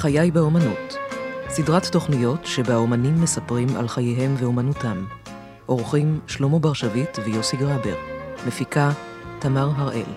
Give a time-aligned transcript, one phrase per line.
[0.00, 0.96] חיי באומנות,
[1.48, 5.04] סדרת תוכניות שבה אומנים מספרים על חייהם ואומנותם.
[5.68, 7.94] אורחים שלמה ברשבית ויוסי גרבר.
[8.46, 8.90] מפיקה
[9.38, 10.12] תמר הראל.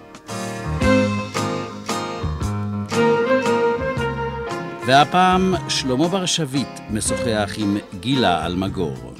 [4.87, 9.13] והפעם שלמה ברשבית משוחח עם גילה אלמגור.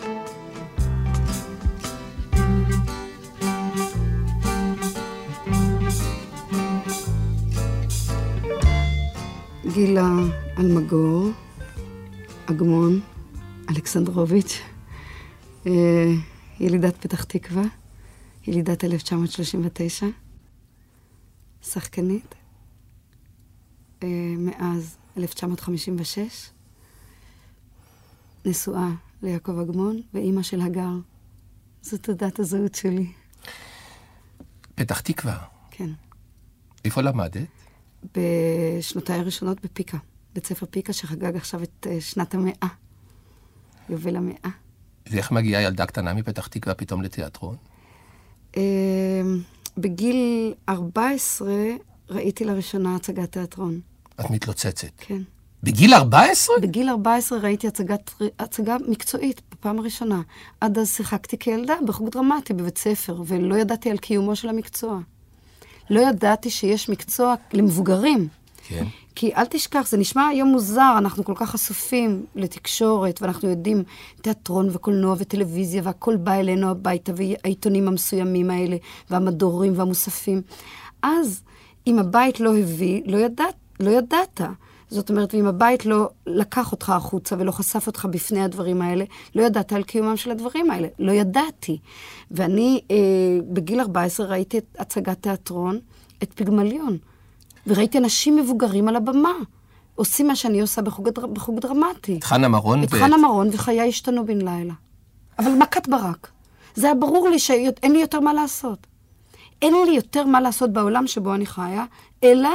[9.73, 11.31] גילה אלמגור,
[12.45, 13.02] אגמון,
[13.70, 14.61] אלכסנדרוביץ',
[15.67, 15.71] אה,
[16.59, 17.63] ילידת פתח תקווה,
[18.48, 20.05] ילידת 1939,
[21.61, 22.35] שחקנית,
[24.03, 26.50] אה, מאז 1956,
[28.45, 28.89] נשואה
[29.22, 30.94] ליעקב אגמון ואימא של הגר.
[31.81, 33.11] זו תעודת הזהות שלי.
[34.75, 35.38] פתח תקווה.
[35.72, 35.89] כן.
[36.85, 37.47] איפה למדת?
[38.16, 39.97] בשנותיי הראשונות בפיקה,
[40.34, 42.67] בית ספר פיקה שחגג עכשיו את אה, שנת המאה,
[43.89, 44.50] יובל המאה.
[45.09, 47.56] ואיך מגיעה ילדה קטנה מפתח תקווה פתאום לתיאטרון?
[48.58, 49.22] אה,
[49.78, 51.53] בגיל 14
[52.09, 53.80] ראיתי לראשונה הצגת תיאטרון.
[54.20, 54.92] את מתלוצצת.
[54.98, 55.22] כן.
[55.64, 56.56] בגיל 14?
[56.62, 60.22] בגיל 14 ראיתי הצגת, הצגה מקצועית בפעם הראשונה.
[60.62, 65.00] עד אז שיחקתי כילדה בחוג דרמטי בבית ספר, ולא ידעתי על קיומו של המקצוע.
[65.90, 68.28] לא ידעתי שיש מקצוע למבוגרים.
[68.68, 68.86] כן.
[69.16, 73.83] כי אל תשכח, זה נשמע היום מוזר, אנחנו כל כך חשופים לתקשורת, ואנחנו יודעים
[74.22, 78.78] תיאטרון וקולנוע וטלוויזיה, והכל בא אלינו הביתה, והעיתונים המסוימים האלה,
[79.09, 80.41] והמדורים והמוספים.
[81.03, 81.44] אז,
[81.88, 84.41] אם הבית לא הביא, לא, ידעת, לא ידעת.
[84.89, 89.41] זאת אומרת, ואם הבית לא לקח אותך החוצה ולא חשף אותך בפני הדברים האלה, לא
[89.41, 90.88] ידעת על קיומם של הדברים האלה.
[91.00, 91.78] לא ידעתי.
[92.31, 92.95] ואני אה,
[93.47, 95.80] בגיל 14 ראיתי את הצגת תיאטרון,
[96.24, 96.97] את פיגמליון,
[97.68, 99.34] וראיתי אנשים מבוגרים על הבמה.
[99.96, 101.25] עושים מה שאני עושה בחוג, הדר...
[101.25, 102.18] בחוג דרמטי.
[102.18, 102.84] את חנה מרון?
[102.84, 104.74] את חנה מרון, וחיי השתנו בן לילה.
[105.40, 106.31] אבל מכת ברק.
[106.75, 108.88] זה היה ברור לי שאין לי יותר מה לעשות.
[109.62, 111.85] אין לי יותר מה לעשות בעולם שבו אני חיה,
[112.24, 112.50] אלא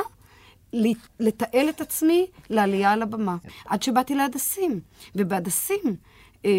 [1.21, 3.37] לתעל את עצמי לעלייה על הבמה.
[3.67, 4.81] עד שבאתי להדסים.
[5.15, 5.97] ובהדסים,
[6.45, 6.51] אה,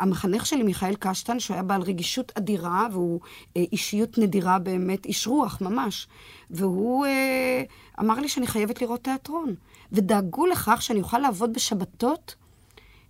[0.00, 3.20] המחנך שלי, מיכאל קשטן, שהוא היה בעל רגישות אדירה, והוא
[3.56, 6.06] אה, אישיות נדירה באמת, איש רוח ממש,
[6.50, 7.62] והוא אה,
[8.00, 9.54] אמר לי שאני חייבת לראות תיאטרון.
[9.92, 12.34] ודאגו לכך שאני אוכל לעבוד בשבתות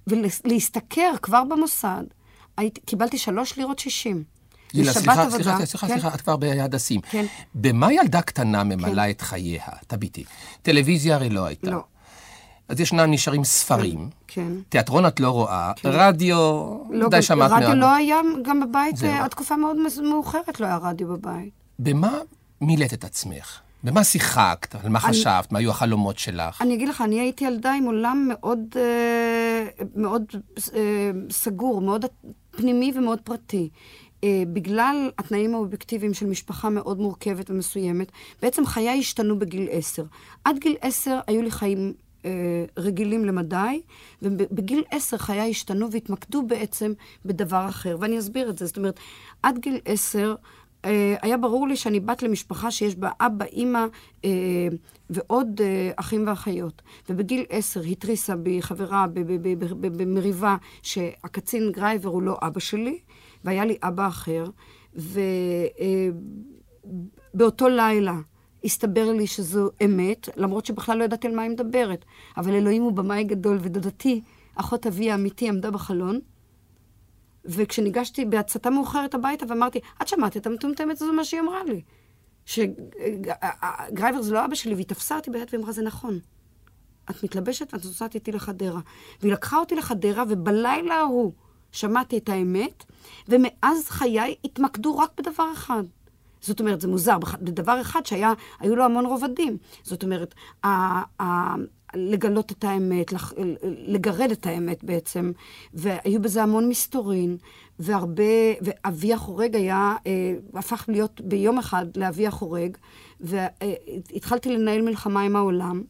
[0.06, 2.04] ולהשתכר כבר במוסד.
[2.56, 4.24] הייתי, קיבלתי שלוש לירות שישים.
[4.72, 5.92] גילה, סליחה, סליחה, סליחה, כן?
[5.94, 7.00] סליחה, את כבר ביד הסים.
[7.00, 7.26] כן.
[7.54, 9.10] במה ילדה קטנה ממלאה כן.
[9.10, 9.64] את חייה?
[9.86, 10.24] תביטי.
[10.62, 11.70] טלוויזיה הרי לא הייתה.
[11.70, 11.84] לא.
[12.72, 14.10] אז ישנה, נשארים ספרים.
[14.26, 14.52] כן.
[14.68, 15.72] תיאטרון את לא רואה.
[15.76, 15.88] כן.
[15.92, 16.36] רדיו,
[16.90, 17.62] לא, די שמעת מאוד.
[17.62, 21.50] רדיו לא היה גם בבית, עד תקופה מאוד מאוחרת לא היה רדיו בבית.
[21.78, 22.18] במה
[22.60, 23.60] מילאת את עצמך?
[23.84, 24.74] במה שיחקת?
[24.74, 25.52] על מה אני, חשבת?
[25.52, 26.62] מה היו החלומות שלך?
[26.62, 30.24] אני אגיד לך, אני הייתי ילדה עם עולם מאוד, אה, מאוד
[30.74, 32.04] אה, סגור, מאוד
[32.50, 33.68] פנימי ומאוד פרטי.
[34.24, 38.12] אה, בגלל התנאים האובייקטיביים של משפחה מאוד מורכבת ומסוימת,
[38.42, 40.04] בעצם חיי השתנו בגיל עשר.
[40.44, 41.92] עד גיל עשר היו לי חיים אה,
[42.78, 43.80] רגילים למדי,
[44.22, 46.92] ובגיל עשר חיי השתנו והתמקדו בעצם
[47.24, 47.96] בדבר אחר.
[48.00, 48.66] ואני אסביר את זה.
[48.66, 49.00] זאת אומרת,
[49.42, 50.34] עד גיל עשר...
[50.82, 50.84] אה,
[51.22, 53.86] היה ברור לי שאני בת למשפחה שיש בה אבא, אימא
[54.22, 54.26] אה,
[55.10, 55.60] ועוד
[55.96, 56.82] אחים ואחיות.
[57.08, 59.06] ובגיל עשר התריסה בי חברה
[59.80, 62.98] במריבה שהקצין גרייבר הוא לא אבא שלי,
[63.44, 64.44] והיה לי אבא אחר,
[67.34, 68.16] ובאותו לילה
[68.64, 72.04] הסתבר לי שזו אמת, למרות שבכלל לא ידעתי על מה היא מדברת.
[72.36, 74.20] אבל אלוהים הוא במאי גדול, ודודתי,
[74.54, 76.20] אחות אבי האמיתי, עמדה בחלון,
[77.44, 81.82] וכשניגשתי בהצתה מאוחרת הביתה ואמרתי, את שמעת את המטומטמת הזו, מה שהיא אמרה לי.
[82.44, 86.18] שגרייבר זה לא אבא שלי, והיא תפסה אותי ביד ואמרה, זה נכון.
[87.10, 88.80] את מתלבשת ואת נוסעת איתי לחדרה.
[89.20, 91.32] והיא לקחה אותי לחדרה, ובלילה ההוא
[91.72, 92.84] שמעתי את האמת,
[93.28, 95.84] ומאז חיי התמקדו רק בדבר אחד.
[96.42, 99.56] זאת אומרת, זה מוזר, בדבר אחד שהיו לו המון רובדים.
[99.82, 100.34] זאת אומרת,
[100.64, 100.68] ה,
[101.22, 101.54] ה,
[101.94, 103.12] לגלות את האמת,
[103.64, 105.32] לגרד את האמת בעצם,
[105.74, 107.36] והיו בזה המון מסתורין,
[107.78, 108.22] והרבה,
[108.60, 112.76] ואבי החורג היה, אה, הפך להיות ביום אחד לאבי החורג,
[113.20, 115.82] והתחלתי לנהל מלחמה עם העולם,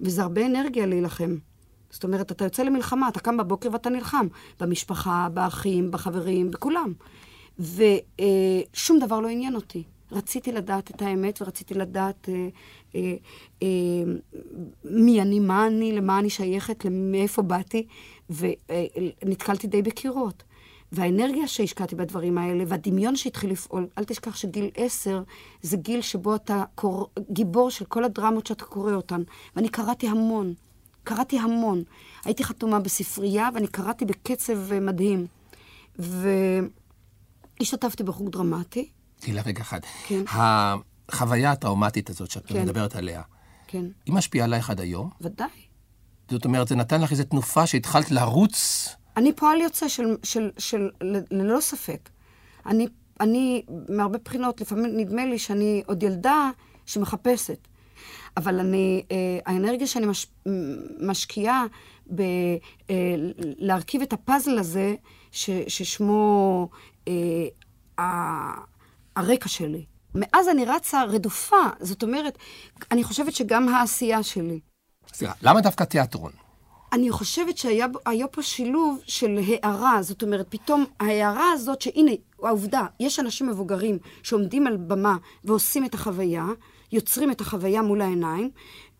[0.00, 1.36] וזה הרבה אנרגיה להילחם.
[1.90, 4.26] זאת אומרת, אתה יוצא למלחמה, אתה קם בבוקר ואתה נלחם.
[4.60, 6.92] במשפחה, באחים, בחברים, בכולם.
[7.58, 9.82] ושום דבר לא עניין אותי.
[10.12, 12.48] רציתי לדעת את האמת ורציתי לדעת אה,
[12.94, 13.14] אה,
[13.62, 13.68] אה,
[14.84, 17.86] מי אני, מה אני, למה אני שייכת, מאיפה באתי,
[18.30, 20.42] ונתקלתי די בקירות.
[20.92, 25.22] והאנרגיה שהשקעתי בדברים האלה, והדמיון שהתחיל לפעול, אל תשכח שגיל עשר
[25.62, 27.08] זה גיל שבו אתה קור...
[27.30, 29.22] גיבור של כל הדרמות שאתה קורא אותן.
[29.56, 30.54] ואני קראתי המון,
[31.04, 31.82] קראתי המון.
[32.24, 35.26] הייתי חתומה בספרייה, ואני קראתי בקצב אה, מדהים.
[37.60, 38.88] והשתתפתי בחוג דרמטי.
[39.20, 39.80] תהילה, רגע אחד.
[40.06, 40.22] כן.
[40.28, 42.62] החוויה הטראומטית הזאת שאת כן.
[42.62, 43.22] מדברת עליה,
[43.66, 45.10] כן, היא משפיעה עלייך עד היום?
[45.20, 45.48] ודאי.
[46.30, 50.90] זאת אומרת, זה נתן לך איזו תנופה שהתחלת לרוץ אני פועל יוצא של, של, של,
[51.02, 52.08] ל- ללא ספק.
[52.66, 52.86] אני,
[53.20, 56.50] אני, מהרבה בחינות, לפעמים נדמה לי שאני עוד ילדה
[56.86, 57.68] שמחפשת.
[58.36, 59.16] אבל אני, אה,
[59.46, 60.26] האנרגיה שאני מש,
[61.00, 61.64] משקיעה
[62.88, 64.94] בלהרכיב את הפאזל הזה,
[65.32, 66.68] ש, ששמו
[67.08, 67.12] אה,
[68.04, 68.60] ה-
[69.16, 69.84] הרקע שלי.
[70.14, 72.38] מאז אני רצה רדופה, זאת אומרת,
[72.92, 74.60] אני חושבת שגם העשייה שלי.
[75.12, 76.32] סליחה, למה דווקא תיאטרון?
[76.92, 77.86] אני חושבת שהיה
[78.30, 82.10] פה שילוב של הערה, זאת אומרת, פתאום ההערה הזאת, שהנה,
[82.42, 86.46] העובדה, יש אנשים מבוגרים שעומדים על במה ועושים את החוויה,
[86.92, 88.50] יוצרים את החוויה מול העיניים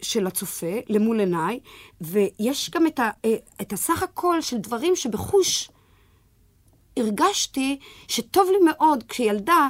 [0.03, 1.61] של הצופה, למול עיניי,
[2.01, 5.71] ויש גם את, ה, אה, את הסך הכל של דברים שבחוש
[6.97, 7.79] הרגשתי
[8.09, 9.69] שטוב לי מאוד כשילדה,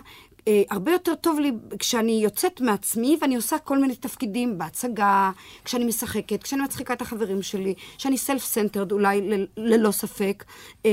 [0.49, 5.31] אה, הרבה יותר טוב לי כשאני יוצאת מעצמי ואני עושה כל מיני תפקידים בהצגה,
[5.65, 10.45] כשאני משחקת, כשאני מצחיקה את החברים שלי, שאני self-centered אולי ל- ללא ספק,
[10.87, 10.91] אה,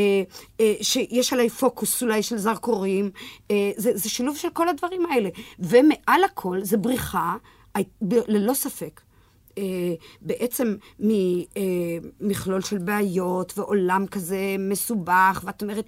[0.60, 3.12] אה, שיש עליי פוקוס אולי של זרקורים,
[3.52, 5.30] אה, זה, זה שילוב של כל הדברים האלה.
[5.60, 7.36] ומעל הכל זה בריחה,
[8.02, 9.02] ללא ספק.
[9.58, 9.64] אה,
[10.22, 15.86] בעצם ממכלול של בעיות ועולם כזה מסובך, ואת אומרת,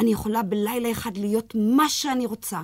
[0.00, 2.60] אני יכולה בלילה אחד להיות מה שאני רוצה.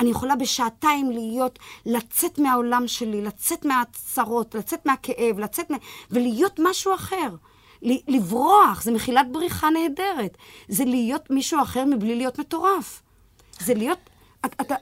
[0.00, 5.76] אני יכולה בשעתיים להיות, לצאת מהעולם שלי, לצאת מהצרות, לצאת מהכאב, לצאת מה...
[6.10, 7.28] ולהיות משהו אחר.
[7.82, 10.36] לברוח, זה מחילת בריחה נהדרת.
[10.68, 13.02] זה להיות מישהו אחר מבלי להיות מטורף.
[13.60, 13.98] זה להיות...
[14.44, 14.74] אתה, אתה,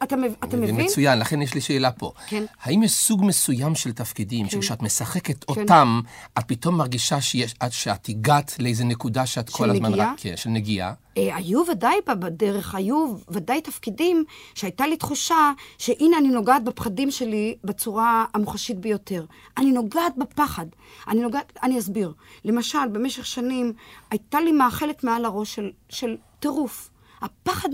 [0.45, 0.81] אתה, מבין?
[0.81, 2.13] מצוין, לכן יש לי שאלה פה.
[2.29, 2.45] כן.
[2.63, 6.01] האם יש סוג מסוים של תפקידים, שכשאת משחקת אותם,
[6.39, 9.91] את פתאום מרגישה שיש, את- שאת הגעת לאיזה נקודה שאת כל הזמן...
[9.93, 10.13] נגיעה?
[10.13, 10.93] רק- כן, של נגיעה?
[11.17, 14.25] אה, היו ודאי בדרך, היו ודאי תפקידים
[14.55, 19.25] שהייתה לי תחושה שהנה אני נוגעת בפחדים שלי בצורה המוחשית ביותר.
[19.59, 20.67] אני נוגעת בפחד.
[21.09, 22.13] אני נוגעת, אני אסביר.
[22.45, 23.73] למשל, במשך שנים
[24.11, 26.91] הייתה לי מאכלת מעל הראש של, של טירוף.
[27.23, 27.69] הפחד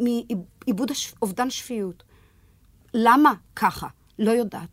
[0.00, 0.90] מאיבוד
[1.22, 2.02] אובדן שפיות.
[2.94, 3.88] למה ככה?
[4.18, 4.68] לא יודעת.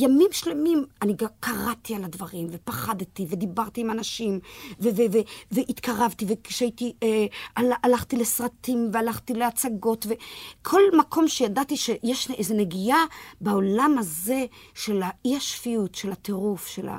[0.00, 4.40] ימים שלמים אני קראתי על הדברים, ופחדתי, ודיברתי עם אנשים,
[4.80, 5.18] ו- ו- ו-
[5.50, 13.04] והתקרבתי, וכשהייתי, אה, הל- הלכתי לסרטים, והלכתי להצגות, וכל מקום שידעתי שיש איזו נגיעה
[13.40, 14.44] בעולם הזה
[14.74, 16.98] של האי-השפיות, של הטירוף, של ה...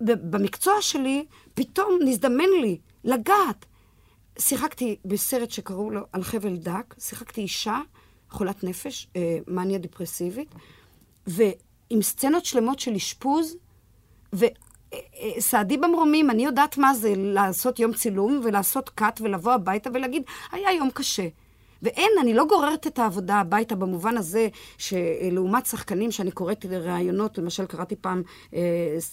[0.00, 3.66] ובמקצוע שלי, פתאום נזדמן לי לגעת.
[4.38, 7.80] שיחקתי בסרט שקראו לו על חבל דק, שיחקתי אישה,
[8.30, 10.54] חולת נפש, אה, מניה דיפרסיבית,
[11.26, 13.56] ועם סצנות שלמות של אשפוז,
[14.32, 20.22] וסעדי במרומים, אני יודעת מה זה לעשות יום צילום, ולעשות קאט, ולבוא הביתה ולהגיד,
[20.52, 21.28] היה יום קשה.
[21.82, 27.66] ואין, אני לא גוררת את העבודה הביתה במובן הזה שלעומת שחקנים שאני קוראת לראיונות, למשל
[27.66, 28.22] קראתי פעם
[28.54, 28.60] אה,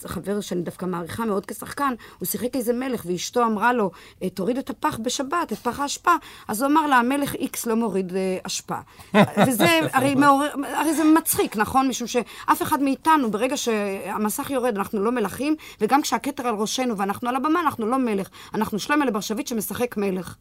[0.06, 3.92] חבר שאני דווקא מעריכה מאוד כשחקן, הוא שיחק איזה מלך ואשתו אמרה לו,
[4.24, 6.12] אה, תוריד את הפח בשבת, את פח האשפה,
[6.48, 8.78] אז הוא אמר לה, המלך איקס לא מוריד אה, אשפה.
[9.48, 11.88] וזה הרי, מעורר, הרי זה מצחיק, נכון?
[11.88, 17.30] משום שאף אחד מאיתנו, ברגע שהמסך יורד, אנחנו לא מלכים, וגם כשהכתר על ראשנו ואנחנו
[17.30, 18.30] על הבמה, אנחנו לא מלך.
[18.54, 20.36] אנחנו שלמה לברשבית שמשחק מלך.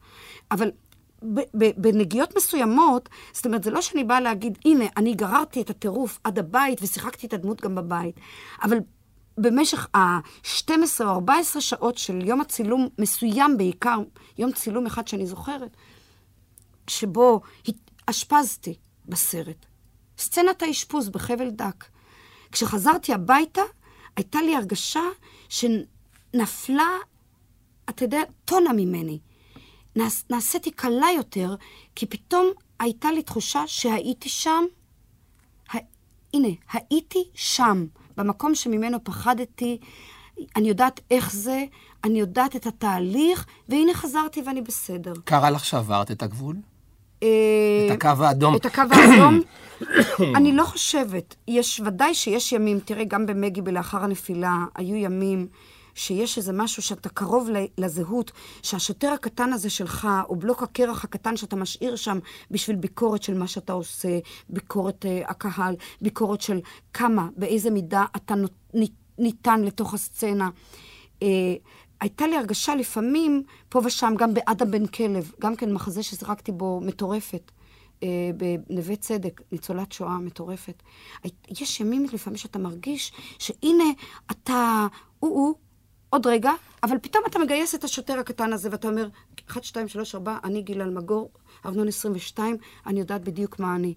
[0.50, 0.70] אבל
[1.76, 6.38] בנגיעות מסוימות, זאת אומרת, זה לא שאני באה להגיד, הנה, אני גררתי את הטירוף עד
[6.38, 8.20] הבית ושיחקתי את הדמות גם בבית,
[8.62, 8.78] אבל
[9.38, 13.98] במשך ה-12 או 14 שעות של יום הצילום מסוים בעיקר,
[14.38, 15.76] יום צילום אחד שאני זוכרת,
[16.86, 17.40] שבו
[18.06, 18.74] אשפזתי
[19.06, 19.66] בסרט.
[20.18, 21.84] סצנת האשפוז בחבל דק.
[22.52, 23.62] כשחזרתי הביתה,
[24.16, 25.02] הייתה לי הרגשה
[25.48, 26.90] שנפלה,
[27.88, 29.18] אתה יודע, טונה ממני.
[29.96, 31.54] נעש, נעשיתי קלה יותר,
[31.94, 32.46] כי פתאום
[32.80, 34.64] הייתה לי תחושה שהייתי שם.
[35.74, 35.78] ה...
[36.34, 39.78] הנה, הייתי שם, במקום שממנו פחדתי.
[40.56, 41.64] אני יודעת איך זה,
[42.04, 45.12] אני יודעת את התהליך, והנה חזרתי ואני בסדר.
[45.24, 46.56] קרה לך שעברת את הגבול?
[47.22, 47.28] אה,
[47.86, 48.56] את הקו האדום.
[48.56, 49.40] את הקו האדום?
[50.36, 51.34] אני לא חושבת.
[51.48, 55.46] יש, ודאי שיש ימים, תראה, גם במגי בלאחר הנפילה, היו ימים
[55.94, 58.32] שיש איזה משהו שאתה קרוב לזהות,
[58.62, 62.18] שהשוטר הקטן הזה שלך, או בלוק הקרח הקטן שאתה משאיר שם
[62.50, 64.18] בשביל ביקורת של מה שאתה עושה,
[64.48, 66.60] ביקורת uh, הקהל, ביקורת של
[66.92, 68.34] כמה, באיזה מידה אתה
[69.18, 70.50] ניתן לתוך הסצנה.
[71.20, 71.24] Uh,
[72.00, 76.80] הייתה לי הרגשה לפעמים, פה ושם, גם באדם בן כלב, גם כן מחזה שזרקתי בו
[76.80, 77.50] מטורפת.
[78.02, 78.30] אה,
[78.68, 80.82] בנווה צדק, ניצולת שואה מטורפת.
[81.60, 83.84] יש ימים לפעמים שאתה מרגיש שהנה,
[84.30, 84.86] אתה,
[85.18, 85.54] הוא-הוא,
[86.12, 86.50] עוד רגע,
[86.82, 89.08] אבל פתאום אתה מגייס את השוטר הקטן הזה, ואתה אומר,
[89.50, 91.30] 1, 2, 3, 4, אני גיל אלמגור,
[91.66, 93.94] ארנון 22, אני יודעת בדיוק מה אני.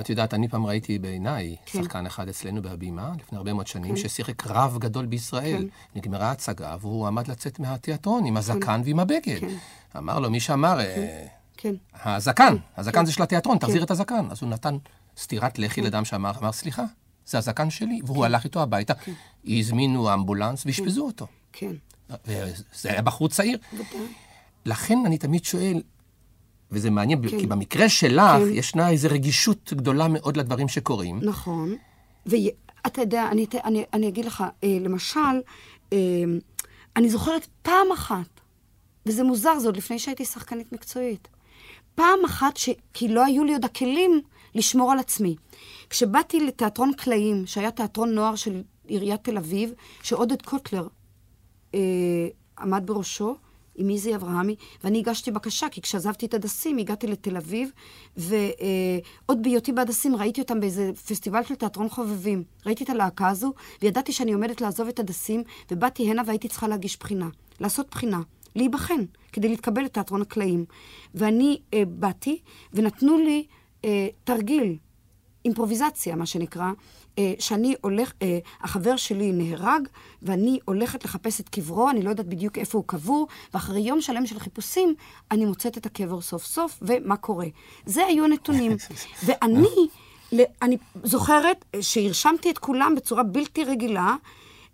[0.00, 1.82] את יודעת, אני פעם ראיתי בעיניי כן.
[1.82, 3.96] שחקן אחד אצלנו בהבימה, לפני הרבה מאוד שנים, כן.
[3.96, 5.68] ששיחק רב גדול בישראל.
[5.70, 5.98] כן.
[5.98, 8.36] נגמרה ההצגה, והוא עמד לצאת מהתיאטרון עם כן.
[8.36, 8.82] הזקן כן.
[8.84, 9.40] ועם הבגד.
[9.40, 9.56] כן.
[9.96, 11.00] אמר לו, מי שאמר, כן.
[11.00, 11.74] אה, כן.
[12.04, 13.06] הזקן, הזקן כן.
[13.06, 13.66] זה של התיאטרון, כן.
[13.66, 14.26] תחזיר את הזקן.
[14.30, 14.76] אז הוא נתן
[15.16, 15.84] סטירת לחי כן.
[15.84, 16.84] לאדם שאמר, אמר, סליחה,
[17.26, 18.22] זה הזקן שלי, והוא כן.
[18.22, 18.94] הלך איתו הביתה.
[18.94, 19.12] כן.
[19.46, 21.06] הזמינו אמבולנס ואשפזו כן.
[21.06, 21.26] אותו.
[21.58, 21.72] כן.
[22.26, 23.58] וזה היה בחור צעיר.
[24.66, 25.82] לכן אני תמיד שואל,
[26.70, 27.40] וזה מעניין, כן.
[27.40, 28.48] כי במקרה שלך כן.
[28.52, 31.20] ישנה איזו רגישות גדולה מאוד לדברים שקורים.
[31.22, 31.74] נכון.
[32.26, 35.20] ואתה יודע, אני, אני, אני אגיד לך, אה, למשל,
[35.92, 35.98] אה,
[36.96, 38.40] אני זוכרת פעם אחת,
[39.06, 41.28] וזה מוזר, זה עוד לפני שהייתי שחקנית מקצועית,
[41.94, 42.68] פעם אחת, ש...
[42.92, 44.20] כי לא היו לי עוד הכלים
[44.54, 45.36] לשמור על עצמי.
[45.90, 49.72] כשבאתי לתיאטרון קלעים, שהיה תיאטרון נוער של עיריית תל אביב,
[50.02, 50.86] שעודד קוטלר
[51.76, 51.80] אה,
[52.58, 53.36] עמד בראשו,
[53.76, 57.70] עם איזי אברהמי, ואני הגשתי בקשה, כי כשעזבתי את הדסים, הגעתי לתל אביב,
[58.16, 62.42] ועוד בהיותי בהדסים ראיתי אותם באיזה פסטיבל של תיאטרון חובבים.
[62.66, 63.52] ראיתי את הלהקה הזו,
[63.82, 67.28] וידעתי שאני עומדת לעזוב את הדסים, ובאתי הנה והייתי צריכה להגיש בחינה,
[67.60, 68.20] לעשות בחינה.
[68.56, 70.64] להיבחן, כדי להתקבל לתיאטרון הקלעים.
[71.14, 72.38] ואני אה, באתי,
[72.72, 73.46] ונתנו לי
[73.84, 74.76] אה, תרגיל,
[75.44, 76.72] אימפרוביזציה, מה שנקרא, אה,
[77.38, 79.88] שאני הולך, אה, החבר שלי נהרג,
[80.22, 84.26] ואני הולכת לחפש את קברו, אני לא יודעת בדיוק איפה הוא קבור, ואחרי יום שלם
[84.26, 84.94] של חיפושים,
[85.30, 87.46] אני מוצאת את הקבר סוף סוף, ומה קורה.
[87.86, 88.76] זה היו הנתונים.
[89.26, 89.88] ואני,
[90.62, 94.16] אני זוכרת שהרשמתי את כולם בצורה בלתי רגילה,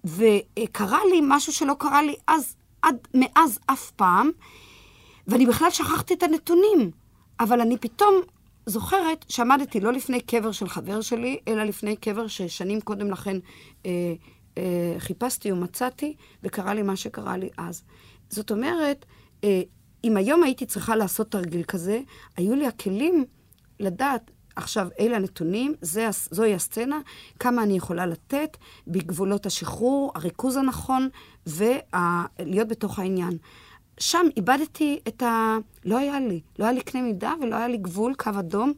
[0.04, 4.30] וקרה לי משהו שלא קרה לי אז, עד, מאז אף פעם,
[5.28, 6.90] ואני בכלל שכחתי את הנתונים.
[7.40, 8.14] אבל אני פתאום
[8.66, 13.37] זוכרת שעמדתי לא לפני קבר של חבר שלי, אלא לפני קבר ששנים קודם לכן
[13.87, 14.14] אה,
[14.59, 17.83] אה, חיפשתי ומצאתי, וקרה לי מה שקרה לי אז.
[18.31, 19.04] זאת אומרת,
[19.45, 19.62] אה,
[20.04, 22.00] אם היום הייתי צריכה לעשות תרגיל כזה,
[22.37, 23.25] היו לי הכלים
[23.81, 27.00] לדעת, עכשיו, אלה הנתונים, זה, זוהי הסצנה,
[27.38, 31.09] כמה אני יכולה לתת בגבולות השחרור, הריכוז הנכון,
[31.47, 33.38] ולהיות בתוך העניין.
[34.02, 35.56] שם איבדתי את ה...
[35.85, 36.40] לא היה לי.
[36.59, 38.73] לא היה לי קנה מידה ולא היה לי גבול, קו אדום.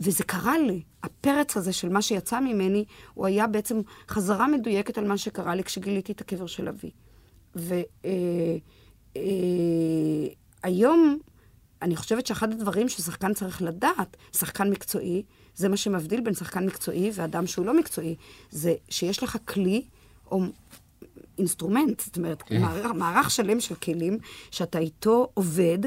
[0.00, 0.82] וזה קרה לי.
[1.02, 5.64] הפרץ הזה של מה שיצא ממני, הוא היה בעצם חזרה מדויקת על מה שקרה לי
[5.64, 6.90] כשגיליתי את הקבר של אבי.
[7.54, 7.78] והיום,
[10.64, 11.16] אה, אה,
[11.82, 15.22] אני חושבת שאחד הדברים ששחקן צריך לדעת, שחקן מקצועי,
[15.54, 18.14] זה מה שמבדיל בין שחקן מקצועי ואדם שהוא לא מקצועי,
[18.50, 19.84] זה שיש לך כלי,
[20.30, 20.40] או
[21.38, 22.60] instrument, זאת אומרת, כן.
[22.60, 24.18] מערך, מערך שלם של כלים
[24.50, 25.78] שאתה איתו עובד,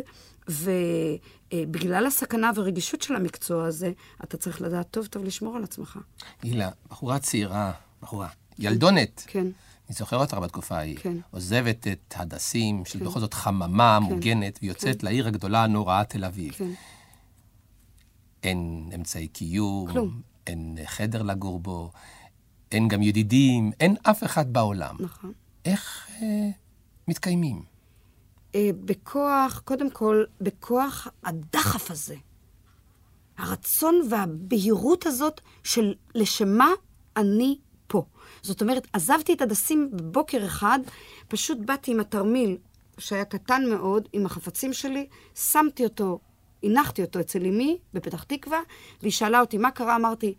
[0.49, 3.91] ובגלל הסכנה והרגישות של המקצוע הזה,
[4.23, 5.99] אתה צריך לדעת טוב טוב לשמור על עצמך.
[6.41, 8.27] הילה, בחורה צעירה, בחורה,
[8.59, 9.23] ילדונת.
[9.27, 9.47] כן.
[9.89, 10.97] אני זוכר אותך בתקופה ההיא.
[10.97, 11.17] כן.
[11.31, 13.05] עוזבת את הדסים, של כן.
[13.05, 14.13] בכל זאת חממה כן.
[14.13, 15.07] מוגנת, ויוצאת כן.
[15.07, 16.53] לעיר הגדולה הנוראה תל אביב.
[16.53, 16.71] כן.
[18.43, 20.21] אין אמצעי קיום, כלום.
[20.47, 21.91] אין חדר לגור בו,
[22.71, 24.95] אין גם ידידים, אין אף אחד בעולם.
[24.99, 25.33] נכון.
[25.65, 26.49] איך אה,
[27.07, 27.63] מתקיימים?
[28.55, 32.15] אה, בכוח, קודם כל, בכוח הדחף הזה.
[33.38, 36.69] הרצון והבהירות הזאת של לשמה
[37.17, 37.57] אני
[37.88, 38.03] פה.
[38.41, 40.79] זאת אומרת, עזבתי את הדסים בבוקר אחד,
[41.27, 42.57] פשוט באתי עם התרמיל,
[42.97, 46.19] שהיה קטן מאוד, עם החפצים שלי, שמתי אותו,
[46.63, 48.59] הנחתי אותו אצל אמי בפתח תקווה,
[49.01, 49.95] והיא שאלה אותי, מה קרה?
[49.95, 50.35] אמרתי,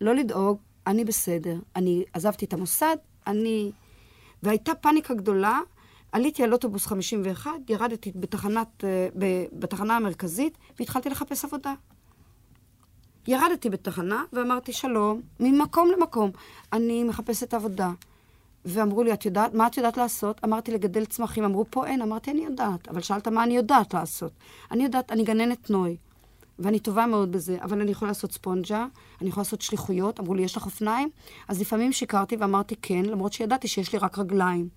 [0.00, 1.56] לא לדאוג, אני בסדר.
[1.76, 2.96] אני עזבתי את המוסד,
[3.26, 3.72] אני...
[4.42, 5.60] והייתה פאניקה גדולה.
[6.12, 9.08] עליתי על אוטובוס 51, ירדתי בתחנת, אה,
[9.52, 11.74] בתחנה המרכזית והתחלתי לחפש עבודה.
[13.28, 16.30] ירדתי בתחנה ואמרתי, שלום, ממקום למקום,
[16.72, 17.90] אני מחפשת עבודה.
[18.64, 20.40] ואמרו לי, את יודעת, מה את יודעת לעשות?
[20.44, 21.44] אמרתי, לגדל צמחים.
[21.44, 22.02] אמרו, פה אין.
[22.02, 22.88] אמרתי, אני יודעת.
[22.88, 24.32] אבל שאלת מה אני יודעת לעשות.
[24.70, 25.96] אני יודעת, אני גננת נוי.
[26.62, 28.86] ואני טובה מאוד בזה, אבל אני יכולה לעשות ספונג'ה,
[29.20, 31.08] אני יכולה לעשות שליחויות, אמרו לי, יש לך אופניים?
[31.48, 34.68] אז לפעמים שיקרתי ואמרתי כן, למרות שידעתי שיש לי רק רגליים.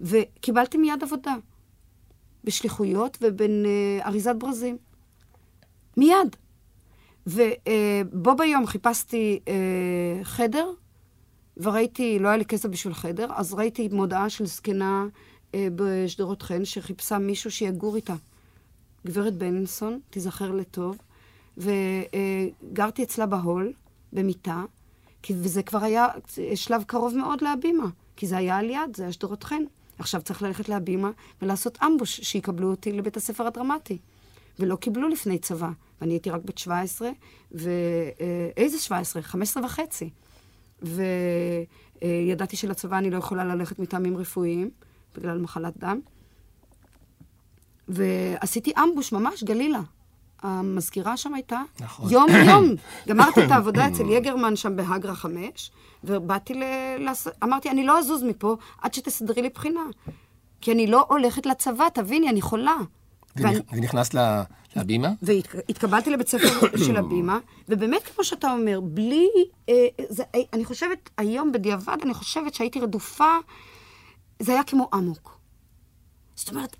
[0.00, 1.34] וקיבלתי מיד עבודה,
[2.44, 4.76] בשליחויות ובאריזת uh, ברזים.
[5.96, 6.36] מיד.
[7.26, 10.70] ובו uh, ביום חיפשתי uh, חדר,
[11.56, 16.64] וראיתי, לא היה לי כסף בשביל חדר, אז ראיתי מודעה של זקנה uh, בשדרות חן,
[16.64, 18.14] שחיפשה מישהו שיגור איתה.
[19.06, 20.98] גברת בנינסון, תיזכר לטוב.
[21.56, 23.72] וגרתי אצלה בהול,
[24.12, 24.64] במיטה,
[25.30, 26.06] וזה כבר היה
[26.54, 29.62] שלב קרוב מאוד להבימה, כי זה היה על יד, זה היה שדרות חן.
[29.98, 31.10] עכשיו צריך ללכת להבימה
[31.42, 33.98] ולעשות אמבוש, שיקבלו אותי לבית הספר הדרמטי.
[34.58, 35.70] ולא קיבלו לפני צבא,
[36.00, 37.10] ואני הייתי רק בת 17,
[37.52, 39.22] ואיזה 17?
[39.22, 40.10] 15 וחצי.
[42.02, 44.70] וידעתי שלצבא אני לא יכולה ללכת מטעמים רפואיים,
[45.16, 46.00] בגלל מחלת דם.
[47.88, 49.80] ועשיתי אמבוש ממש, גלילה.
[50.44, 52.10] המזכירה שם הייתה נכון.
[52.10, 52.64] יום-יום.
[53.08, 55.70] גמרתי את העבודה אצל יגרמן שם בהגרה 5,
[56.04, 56.62] ובאתי ל...
[57.44, 59.80] אמרתי, אני לא אזוז מפה עד שתסדרי לי בחינה.
[60.60, 62.76] כי אני לא הולכת לצבא, תביני, אני חולה.
[63.72, 64.14] ונכנסת
[64.76, 65.08] לבימה?
[65.22, 69.28] והתקבלתי לבית ספר של הבימה, ובאמת, כמו שאתה אומר, בלי...
[69.68, 69.74] אה,
[70.08, 70.22] זה,
[70.52, 73.36] אני חושבת, היום בדיעבד, אני חושבת שהייתי רדופה,
[74.38, 75.38] זה היה כמו אמוק.
[76.36, 76.76] זאת אומרת,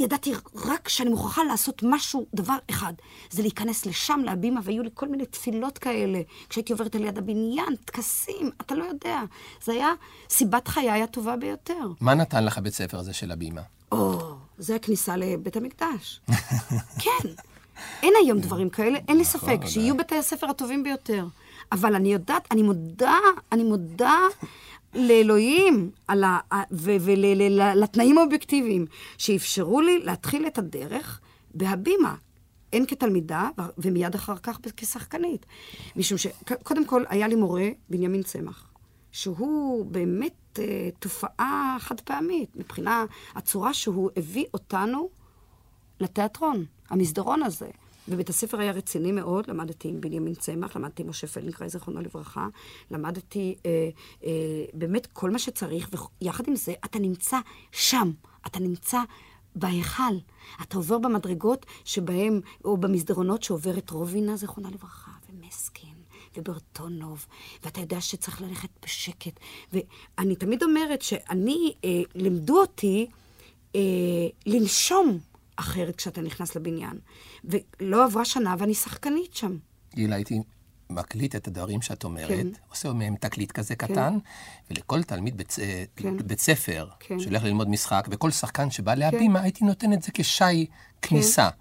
[0.00, 2.92] ידעתי רק שאני מוכרחה לעשות משהו, דבר אחד,
[3.30, 6.20] זה להיכנס לשם, להבימה, והיו לי כל מיני תפילות כאלה.
[6.48, 9.22] כשהייתי עוברת על יד הבניין, טקסים, אתה לא יודע.
[9.64, 9.92] זה היה
[10.30, 11.88] סיבת חיי הטובה ביותר.
[12.00, 13.60] מה נתן לך בית ספר הזה של הבימה?
[13.92, 16.20] או, זה הכניסה לבית המקדש.
[17.04, 17.28] כן.
[18.02, 21.26] אין היום דברים כאלה, אין לי נכון, ספק, שיהיו בתי הספר הטובים ביותר.
[21.72, 23.18] אבל אני יודעת, אני מודה,
[23.52, 24.18] אני מודה
[24.94, 25.90] לאלוהים
[26.70, 28.86] ולתנאים האובייקטיביים
[29.18, 31.20] שאפשרו לי להתחיל את הדרך
[31.54, 32.14] בהבימה.
[32.72, 35.46] הן כתלמידה, ומיד אחר כך כשחקנית.
[35.96, 38.66] משום שקודם כל היה לי מורה, בנימין צמח,
[39.12, 43.04] שהוא באמת אה, תופעה חד פעמית, מבחינה
[43.34, 45.08] הצורה שהוא הביא אותנו
[46.00, 47.68] לתיאטרון, המסדרון הזה.
[48.10, 52.48] ובית הספר היה רציני מאוד, למדתי עם בנימין צמח, למדתי עם משה פלנקראי, זיכרונו לברכה,
[52.90, 53.88] למדתי אה,
[54.24, 54.30] אה,
[54.74, 55.90] באמת כל מה שצריך,
[56.22, 57.38] ויחד עם זה אתה נמצא
[57.72, 58.10] שם,
[58.46, 58.98] אתה נמצא
[59.56, 60.14] בהיכל.
[60.62, 66.00] אתה עובר במדרגות שבהם, או במסדרונות שעוברת רובינה, זיכרונה לברכה, ומסקין.
[66.36, 67.26] וברטונוב,
[67.62, 69.40] ואתה יודע שצריך ללכת בשקט.
[69.72, 73.06] ואני תמיד אומרת שאני, אה, לימדו אותי
[73.74, 73.80] אה,
[74.46, 75.18] לנשום
[75.60, 76.98] אחרת כשאתה נכנס לבניין.
[77.44, 79.56] ולא עברה שנה ואני שחקנית שם.
[79.94, 80.40] גילה, הייתי
[80.90, 82.46] מקליט את הדברים שאת אומרת, כן.
[82.68, 83.86] עושה מהם תקליט כזה כן.
[83.86, 84.18] קטן,
[84.70, 85.56] ולכל תלמיד בית,
[85.96, 86.16] כן.
[86.16, 87.18] בית ספר כן.
[87.18, 89.44] שהולך ללמוד משחק, וכל שחקן שבא להבימה, כן.
[89.44, 90.66] הייתי נותן את זה כשי
[91.02, 91.48] כניסה.
[91.50, 91.60] כן.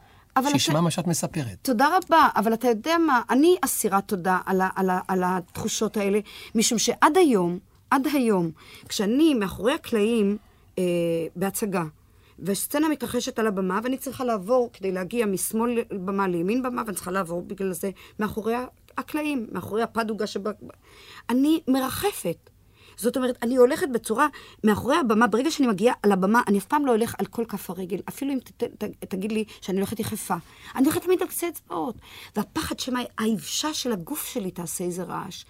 [0.51, 0.81] שישמע אתה...
[0.81, 1.57] מה שאת מספרת.
[1.61, 5.97] תודה רבה, אבל אתה יודע מה, אני אסירת תודה על, ה, על, ה, על התחושות
[5.97, 6.19] האלה,
[6.55, 7.59] משום שעד היום,
[7.91, 8.51] עד היום,
[8.89, 10.37] כשאני מאחורי הקלעים
[10.77, 10.83] אה,
[11.35, 11.83] בהצגה,
[12.41, 17.11] והסצנה מתרחשת על הבמה, ואני צריכה לעבור כדי להגיע משמאל במה לימין במה, ואני צריכה
[17.11, 18.53] לעבור בגלל זה מאחורי
[18.97, 20.41] הקלעים, מאחורי הפדוגה שב...
[21.29, 22.49] אני מרחפת.
[22.97, 24.27] זאת אומרת, אני הולכת בצורה,
[24.63, 27.69] מאחורי הבמה, ברגע שאני מגיעה על הבמה, אני אף פעם לא הולך על כל כף
[27.69, 30.35] הרגל, אפילו אם ת, ת, ת, תגיד לי שאני הולכת יחפה.
[30.75, 31.95] אני הולכת תמיד על קצה אצבעות.
[32.35, 35.45] והפחד שמא האבשה של הגוף שלי תעשה איזה רעש.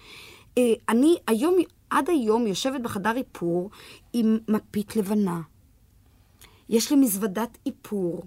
[0.58, 1.56] אה, אני היום,
[1.90, 3.70] עד היום, יושבת בחדר איפור
[4.14, 5.42] עם מפית לבנה.
[6.70, 8.24] יש לי מזוודת איפור.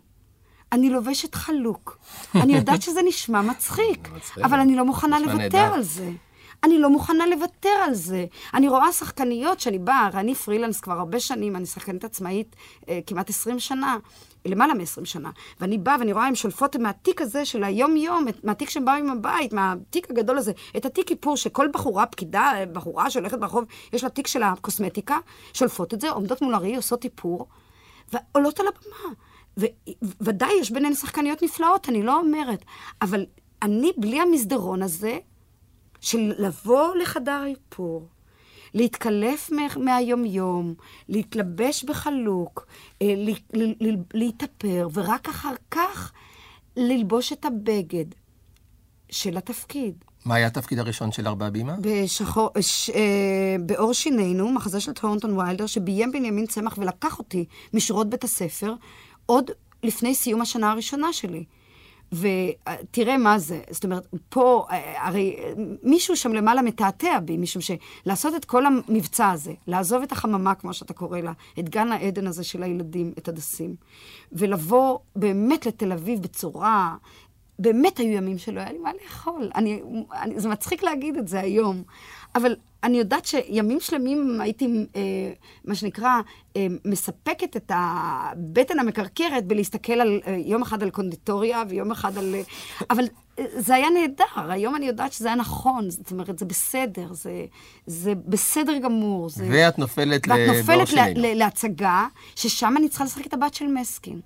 [0.73, 1.99] אני לובשת חלוק.
[2.35, 4.09] אני יודעת שזה נשמע מצחיק,
[4.45, 6.11] אבל אני לא מוכנה לוותר על זה.
[6.65, 8.27] אני לא מוכנה לוותר על זה.
[8.55, 12.57] אני רואה שחקניות שאני באה, אני פרילנס כבר הרבה שנים, אני שחקנית עצמאית
[12.89, 13.97] אה, כמעט 20 שנה,
[14.45, 15.31] למעלה מ-20 שנה.
[15.61, 19.53] ואני באה ואני רואה, הן שולפות מהתיק הזה של היום-יום, מהתיק שהן באו עם הבית,
[19.53, 24.27] מהתיק הגדול הזה, את התיק איפור שכל בחורה, פקידה, בחורה שהולכת ברחוב, יש לה תיק
[24.27, 25.19] של הקוסמטיקה,
[25.53, 27.47] שולפות את זה, עומדות מול הראי, עושות איפור.
[28.13, 29.15] ועולות על הבמה.
[30.21, 32.65] וודאי, יש ביניהן שחקניות נפלאות, אני לא אומרת.
[33.03, 33.27] אבל
[33.63, 35.19] אני, בלי המסדרון הזה,
[36.01, 38.09] של לבוא לחדר איפור,
[38.75, 40.75] להתקלף מהיומיום,
[41.09, 42.67] להתלבש בחלוק,
[43.03, 43.15] אה,
[44.15, 46.13] להתאפר, ורק אחר כך
[46.77, 48.05] ללבוש את הבגד
[49.11, 50.05] של התפקיד.
[50.25, 51.77] מה היה התפקיד הראשון של ארבע בימה?
[51.81, 58.11] בשחור, ש, אה, באור שינינו, מחזה של טורנטון ויילדר, שביים בנימין צמח ולקח אותי משורות
[58.11, 58.75] בית הספר,
[59.27, 59.51] עוד
[59.83, 61.45] לפני סיום השנה הראשונה שלי.
[62.13, 65.37] ותראה מה זה, זאת אומרת, פה, אה, הרי
[65.83, 70.75] מישהו שם למעלה מתעתע בי, משום שלעשות את כל המבצע הזה, לעזוב את החממה, כמו
[70.75, 73.75] שאתה קורא לה, את גן העדן הזה של הילדים, את הדסים,
[74.33, 76.97] ולבוא באמת לתל אביב בצורה
[77.63, 79.51] באמת היו ימים שלא היה לי מה לאכול.
[79.55, 81.83] אני, אני, זה מצחיק להגיד את זה היום,
[82.35, 85.01] אבל אני יודעת שימים שלמים הייתי, אה,
[85.65, 86.21] מה שנקרא,
[86.57, 92.35] אה, מספקת את הבטן המקרקרת בלהסתכל על, אה, יום אחד על קונדיטוריה ויום אחד על...
[92.35, 92.43] אה,
[92.91, 93.05] אבל
[93.39, 97.47] אה, זה היה נהדר, היום אני יודעת שזה היה נכון, זאת אומרת, זה בסדר, זה,
[97.87, 99.29] זה בסדר גמור.
[99.29, 99.49] זה...
[99.51, 104.21] ואת נופלת ואת נופלת להצגה, ששם אני צריכה לשחק את הבת של מסקין.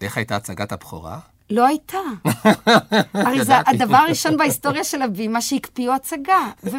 [0.00, 1.18] איך הייתה הצגת הבכורה?
[1.50, 1.98] לא הייתה.
[3.14, 6.50] הרי זה הדבר הראשון בהיסטוריה של הבימה שהקפיאו הצגה.
[6.64, 6.76] ו-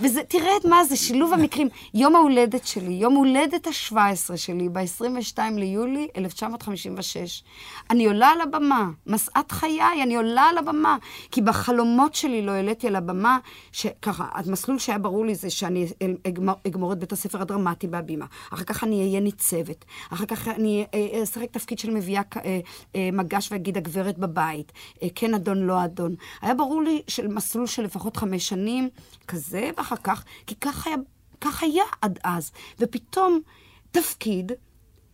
[0.00, 1.68] וזה, תראה את מה זה, שילוב המקרים.
[1.94, 7.42] יום ההולדת שלי, יום הולדת ה-17 שלי, ב-22 ליולי 1956.
[7.90, 10.96] אני עולה על הבמה, משאת חיי, אני עולה על הבמה.
[11.30, 13.38] כי בחלומות שלי לא העליתי על הבמה,
[13.72, 15.86] שככה, המסלול שהיה ברור לי זה שאני
[16.28, 18.26] אגמור, אגמור את בית הספר הדרמטי בהבימה.
[18.52, 19.84] אחר כך אני אהיה ניצבת.
[20.12, 20.86] אחר כך אני
[21.22, 22.60] אשחק תפקיד של מביאה אה,
[22.96, 24.03] אה, מגש ואגיד הגברת.
[24.04, 26.14] לשבת בבית, אה, כן אדון, לא אדון.
[26.42, 28.88] היה ברור לי של מסלול של לפחות חמש שנים,
[29.28, 30.96] כזה, ואחר כך, כי כך היה,
[31.40, 32.52] כך היה עד אז.
[32.78, 33.40] ופתאום
[33.90, 34.52] תפקיד,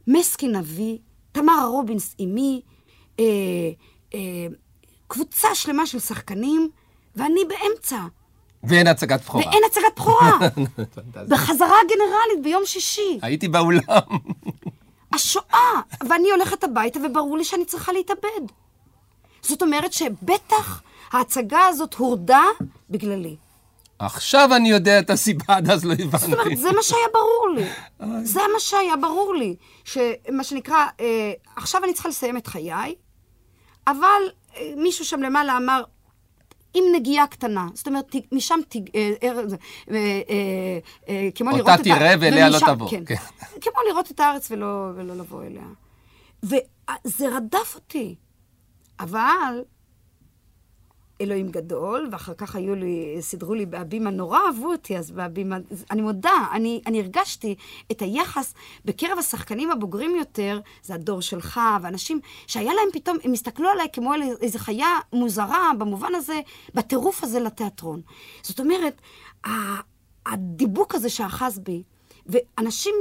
[0.06, 0.98] מסקין אבי,
[1.32, 2.60] תמרה רובינס אימי,
[3.20, 3.24] אה,
[4.14, 4.46] אה,
[5.08, 6.70] קבוצה שלמה של שחקנים,
[7.16, 7.98] ואני באמצע.
[8.64, 9.46] ואין הצגת בכורה.
[9.46, 10.38] ואין הצגת בכורה.
[11.30, 13.18] בחזרה הגנרלית ביום שישי.
[13.22, 13.80] הייתי באולם.
[15.12, 18.46] השואה, ואני הולכת הביתה וברור לי שאני צריכה להתאבד.
[19.42, 22.44] זאת אומרת שבטח ההצגה הזאת הורדה
[22.90, 23.36] בגללי.
[23.98, 26.18] עכשיו אני יודע את הסיבה, עד אז לא הבנתי.
[26.18, 27.64] זאת אומרת, זה מה שהיה ברור לי.
[28.34, 29.56] זה מה שהיה ברור לי.
[29.84, 32.94] שמה שנקרא, אה, עכשיו אני צריכה לסיים את חיי,
[33.86, 34.22] אבל
[34.56, 35.82] אה, מישהו שם למעלה אמר,
[36.74, 37.68] עם נגיעה קטנה.
[37.74, 39.98] זאת אומרת, משם, תג, אה, אה,
[41.08, 41.70] אה, כמו לראות את...
[41.70, 42.90] אותה תראה ואליה לא תבוא.
[42.90, 43.02] כן.
[43.06, 43.14] כן.
[43.62, 45.66] כמו לראות את הארץ ולא, ולא לבוא אליה.
[46.42, 48.14] וזה רדף אותי.
[49.00, 49.62] אבל
[51.20, 55.56] אלוהים גדול, ואחר כך היו לי, סידרו לי בהבימה, נורא אהבו אותי אז בהבימה.
[55.90, 57.54] אני מודה, אני, אני הרגשתי
[57.92, 63.68] את היחס בקרב השחקנים הבוגרים יותר, זה הדור שלך, ואנשים שהיה להם פתאום, הם הסתכלו
[63.68, 66.40] עליי כמו על איזו חיה מוזרה, במובן הזה,
[66.74, 68.00] בטירוף הזה לתיאטרון.
[68.42, 69.00] זאת אומרת,
[70.26, 71.82] הדיבוק הזה שאחז בי,
[72.26, 72.94] ואנשים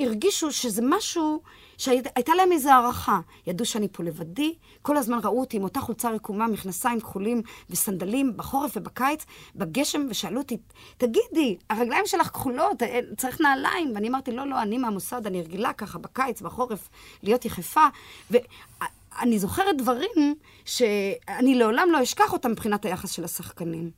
[0.00, 1.42] הרגישו שזה משהו
[1.78, 3.20] שהייתה להם איזו הערכה.
[3.46, 8.36] ידעו שאני פה לבדי, כל הזמן ראו אותי עם אותה חולצה רקומה, מכנסיים כחולים וסנדלים
[8.36, 9.24] בחורף ובקיץ,
[9.56, 10.56] בגשם, ושאלו אותי,
[10.96, 13.92] תגידי, הרגליים שלך כחולות, אה, צריך נעליים?
[13.94, 16.88] ואני אמרתי, לא, לא, אני מהמוסד, אני רגילה ככה בקיץ, בחורף,
[17.22, 17.86] להיות יחפה.
[18.30, 20.34] ואני זוכרת דברים
[20.64, 23.90] שאני לעולם לא אשכח אותם מבחינת היחס של השחקנים.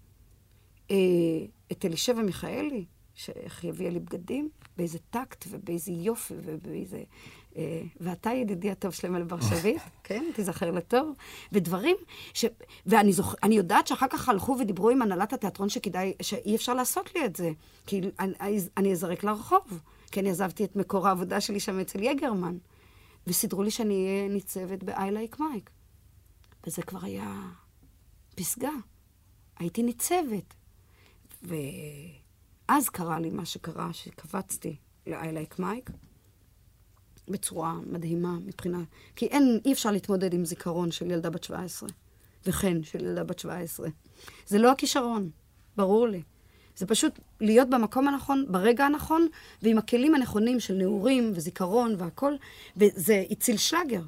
[0.91, 0.97] אה,
[1.73, 2.85] את אלישבע מיכאלי,
[3.15, 7.03] שאיך יביאה לי בגדים, באיזה טקט ובאיזה יופי ובאיזה
[7.57, 11.17] אה, ואתה ידידי הטוב שלמה בר-שביט, כן, תיזכר לטוב,
[11.53, 11.97] ודברים
[12.35, 12.45] ש...
[12.87, 13.35] ואני זוכ...
[13.51, 17.51] יודעת שאחר כך הלכו ודיברו עם הנהלת התיאטרון שכדאי, שאי אפשר לעשות לי את זה,
[17.87, 19.81] כי אני, אני אזרק לרחוב,
[20.13, 22.57] כי אני עזבתי את מקור העבודה שלי שם אצל יגרמן,
[23.27, 25.71] וסידרו לי שאני אהיה ניצבת ב-I like Mike.
[26.67, 27.43] וזה כבר היה
[28.35, 28.71] פסגה.
[29.59, 30.55] הייתי ניצבת.
[32.69, 35.93] ואז קרה לי מה שקרה, שקפצתי ל-I like Mike.
[37.29, 38.79] בצורה מדהימה מבחינה...
[39.17, 41.89] כי אין, אי אפשר להתמודד עם זיכרון של ילדה בת 17,
[42.47, 43.89] וכן, של ילדה בת 17.
[44.47, 45.31] זה לא הכישרון,
[45.77, 46.23] ברור לי.
[46.77, 49.29] זה פשוט להיות במקום הנכון, ברגע הנכון,
[49.63, 52.39] ועם הכלים הנכונים של נעורים וזיכרון והכול,
[52.77, 54.03] וזה הציל שלאגר.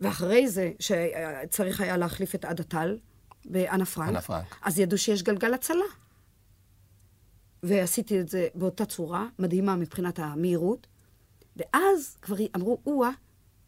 [0.00, 2.98] ואחרי זה, שצריך היה להחליף את עדה טל
[3.44, 5.84] באנה פרנק, פרנק, אז ידעו שיש גלגל הצלה.
[7.62, 10.86] ועשיתי את זה באותה צורה, מדהימה מבחינת המהירות,
[11.56, 13.10] ואז כבר אמרו, או-אה,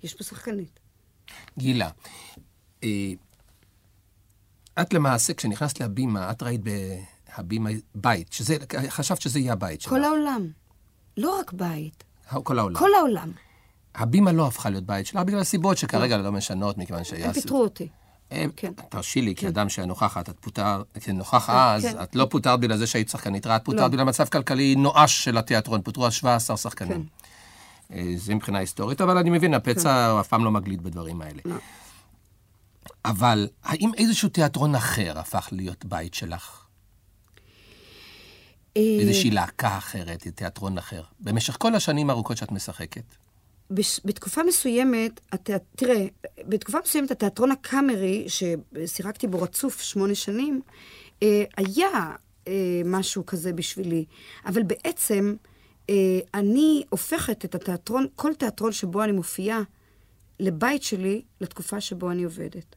[0.02, 0.80] יש פה שחקנית.
[1.58, 1.90] גילה,
[2.84, 3.12] אה,
[4.80, 8.56] את למעשה, כשנכנסת להבימה, את ראית בהבימה בית, שזה,
[8.88, 9.92] חשבת שזה יהיה הבית שלך.
[9.92, 10.48] כל העולם.
[11.16, 12.04] לא רק בית.
[12.42, 12.78] כל העולם.
[12.78, 13.32] כל העולם.
[13.94, 17.26] הבימה לא הפכה להיות בית שלך בגלל סיבות שכרגע לא משנות, מכיוון שהיה...
[17.26, 17.88] הם פיטרו אותי.
[18.56, 18.72] כן.
[18.88, 19.46] תרשי לי, כן.
[19.46, 22.02] כאדם שהיה נוכחת, את פוטר, כנוכח כן, אז, כן.
[22.02, 23.88] את לא פוטרת בגלל זה שהיית שחקנית את פוטרת לא.
[23.88, 27.06] בגלל מצב כלכלי נואש של התיאטרון, פוטרו אז 17 שחקנים.
[27.88, 27.96] כן.
[27.96, 30.20] אה, זה מבחינה היסטורית, אבל אני מבין, הפצע כן.
[30.20, 31.40] אף פעם לא מגליד בדברים האלה.
[31.44, 31.56] לא.
[33.04, 36.64] אבל האם איזשהו תיאטרון אחר הפך להיות בית שלך?
[38.76, 43.23] אה, איזושהי להקה אחרת, תיאטרון אחר, במשך כל השנים הארוכות שאת משחקת?
[44.04, 45.20] בתקופה מסוימת.
[45.76, 46.06] תראה,
[46.48, 50.60] בתקופה מסוימת התיאטרון הקאמרי, ששיחקתי בו רצוף שמונה שנים,
[51.22, 52.10] אה, היה
[52.84, 54.04] משהו כזה בשבילי.
[54.46, 55.34] אבל בעצם,
[55.90, 55.94] אה,
[56.34, 59.62] אני הופכת את התיאטרון, כל תיאטרון שבו אני מופיעה,
[60.40, 62.76] לבית שלי לתקופה שבו אני עובדת.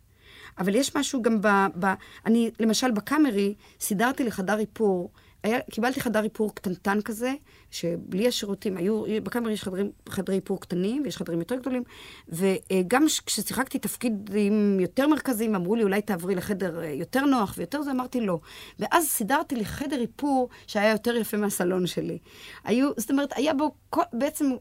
[0.60, 1.48] אבל יש משהו גם ב...
[1.80, 1.86] ב
[2.26, 5.12] אני, למשל, בקאמרי, סידרתי לחדר איפור
[5.44, 7.34] היה, קיבלתי חדר איפור קטנטן כזה,
[7.72, 11.84] שבלי השירותים, היו, בקאמרי יש חדרים, חדרי איפור קטנים, ויש חדרים יותר גדולים,
[12.30, 17.92] וגם כששיחקתי תפקידים יותר מרכזיים, אמרו לי, אולי תעברי לחדר אה, יותר נוח ויותר זה,
[17.92, 18.40] אמרתי לא.
[18.80, 22.18] ואז סידרתי לי חדר איפור שהיה יותר יפה מהסלון שלי.
[22.64, 24.52] היו, זאת אומרת, היה בו, כל, בעצם,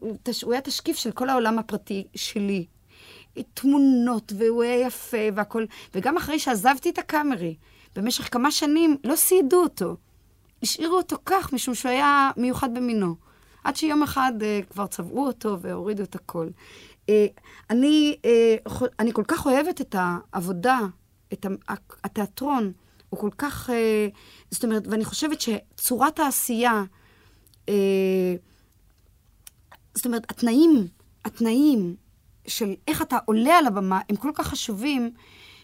[0.43, 2.67] הוא היה תשקיף של כל העולם הפרטי שלי.
[3.55, 5.67] תמונות, והוא היה יפה והכול.
[5.95, 7.57] וגם אחרי שעזבתי את הקאמרי,
[7.97, 9.97] במשך כמה שנים לא סיידו אותו.
[10.67, 13.15] השאירו אותו כך, משום שהוא היה מיוחד במינו.
[13.65, 16.49] עד שיום אחד uh, כבר צבעו אותו והורידו את הכל.
[17.07, 17.11] Uh,
[17.71, 18.17] אני,
[18.67, 20.81] uh, אני כל כך אוהבת את העבודה,
[21.33, 21.47] את
[22.05, 22.73] התיאטרון,
[23.09, 23.71] הוא כל כך...
[23.71, 23.73] Uh,
[24.51, 26.85] זאת אומרת, ואני חושבת שצורת העשייה,
[27.67, 27.71] uh,
[29.95, 30.87] זאת אומרת, התנאים,
[31.25, 31.97] התנאים
[32.47, 35.11] של איך אתה עולה על הבמה, הם כל כך חשובים,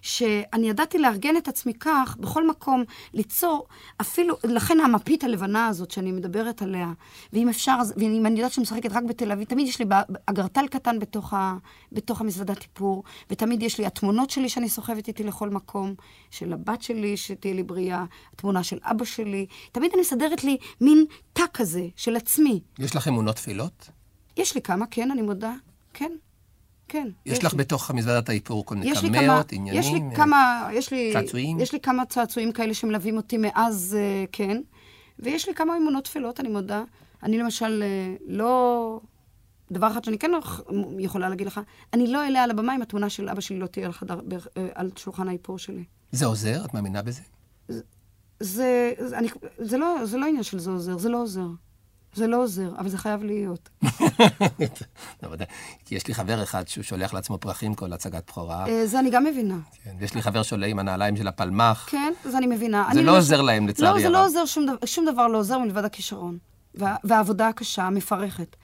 [0.02, 2.84] שאני ידעתי לארגן את עצמי כך, בכל מקום,
[3.14, 3.66] ליצור,
[4.00, 6.92] אפילו, לכן המפית הלבנה הזאת שאני מדברת עליה,
[7.32, 9.84] ואם אפשר, ואם אני יודעת שאני משחקת רק בתל אביב, תמיד יש לי
[10.26, 11.56] אגרטל קטן בתוך, ה,
[11.92, 15.94] בתוך המזוודת איפור, ותמיד יש לי התמונות שלי שאני סוחבת איתי לכל מקום,
[16.30, 21.04] של הבת שלי, שתהיה לי בריאה, התמונה של אבא שלי, תמיד אני מסדרת לי מין
[21.32, 22.60] תא כזה של עצמי.
[22.78, 23.88] יש לך אמונות תפילות?
[24.36, 25.54] יש לי כמה, כן, אני מודה,
[25.94, 26.12] כן.
[26.92, 27.08] כן.
[27.26, 27.58] יש, יש לך לי.
[27.58, 29.80] בתוך מזוודת האיפור כל מיני קמאות, עניינים?
[29.82, 31.12] יש לי אה, כמה, יש לי...
[31.12, 31.60] צעצועים?
[31.60, 34.60] יש לי כמה צעצועים כאלה שמלווים אותי מאז, אה, כן.
[35.18, 36.84] ויש לי כמה אמונות תפילות, אני מודה.
[37.22, 39.00] אני למשל אה, לא...
[39.70, 40.30] דבר אחד שאני כן
[40.98, 41.60] יכולה להגיד לך,
[41.92, 44.20] אני לא אעלה על הבמה אם התמונה של אבא שלי לא תהיה על, חדר,
[44.74, 45.84] על שולחן האיפור שלי.
[46.12, 46.64] זה עוזר?
[46.64, 47.22] את מאמינה בזה?
[48.40, 49.28] זה, זה, אני,
[49.58, 51.46] זה, לא, זה לא עניין של זה עוזר, זה לא עוזר.
[52.14, 53.68] זה לא עוזר, אבל זה חייב להיות.
[55.22, 55.28] לא,
[55.84, 58.66] כי יש לי חבר אחד שהוא שולח לעצמו פרחים כל הצגת בכורה.
[58.68, 59.58] אה, זה אני גם מבינה.
[59.84, 61.88] כן, ויש לי חבר שעולה עם הנעליים של הפלמ"ח.
[61.90, 62.88] כן, זה אני מבינה.
[62.92, 63.96] זה לא עוזר להם, לצערי הרב.
[63.96, 64.44] לא, זה לא עוזר,
[64.84, 66.38] שום דבר לא עוזר מלבד הכישרון.
[67.04, 68.56] והעבודה הקשה, המפרכת.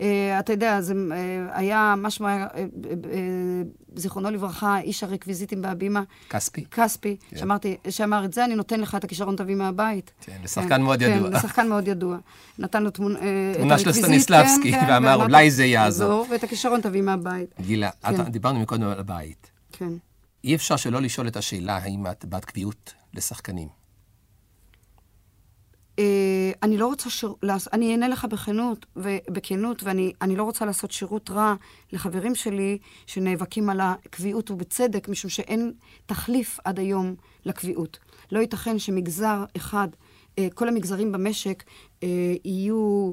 [0.00, 2.46] אה, אתה יודע, זה אה, היה משהו, אה,
[3.96, 6.02] זיכרונו לברכה, איש הרקוויזיטים בהבימה.
[6.30, 6.64] כספי.
[6.70, 7.36] כספי, כן.
[7.36, 10.10] שאמרתי, שאמר את זה, אני נותן לך את הכישרון תביא מהבית.
[10.20, 11.30] כן, לשחקן כן, מאוד ידוע.
[11.30, 12.18] כן, לשחקן מאוד ידוע.
[12.58, 13.18] נתן לו תמונה,
[13.54, 16.26] תמונה של סטניסלבסקי, כן, ואמר, אולי זה יעזור.
[16.30, 17.54] ואת הכישרון תביא מהבית.
[17.60, 18.22] גילה, כן.
[18.22, 19.50] דיברנו מקודם על הבית.
[19.72, 19.92] כן.
[20.44, 23.79] אי אפשר שלא לשאול את השאלה, האם את בת קביעות לשחקנים.
[26.00, 27.34] אה, אני לא רוצה שיר...
[27.72, 31.54] אני אענה לך בכנות, ובכנות, ואני לא רוצה לעשות שירות רע
[31.92, 35.72] לחברים שלי שנאבקים על הקביעות ובצדק, משום שאין
[36.06, 37.98] תחליף עד היום לקביעות.
[38.32, 39.88] לא ייתכן שמגזר אחד,
[40.38, 41.64] אה, כל המגזרים במשק
[42.02, 42.08] אה,
[42.44, 43.12] יהיו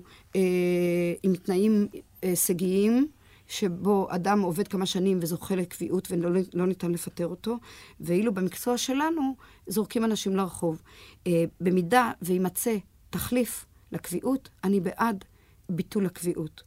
[1.24, 1.88] עם תנאים
[2.22, 3.08] הישגיים,
[3.48, 7.58] שבו אדם עובד כמה שנים וזוכה לקביעות ולא לא ניתן לפטר אותו,
[8.00, 9.36] ואילו במקצוע שלנו
[9.68, 10.82] זורקים אנשים לרחוב.
[11.28, 12.78] אה, במידה ויימצא
[13.10, 15.26] תחליף לקביעות, אני בעד
[15.70, 16.64] ביטול הקביעות.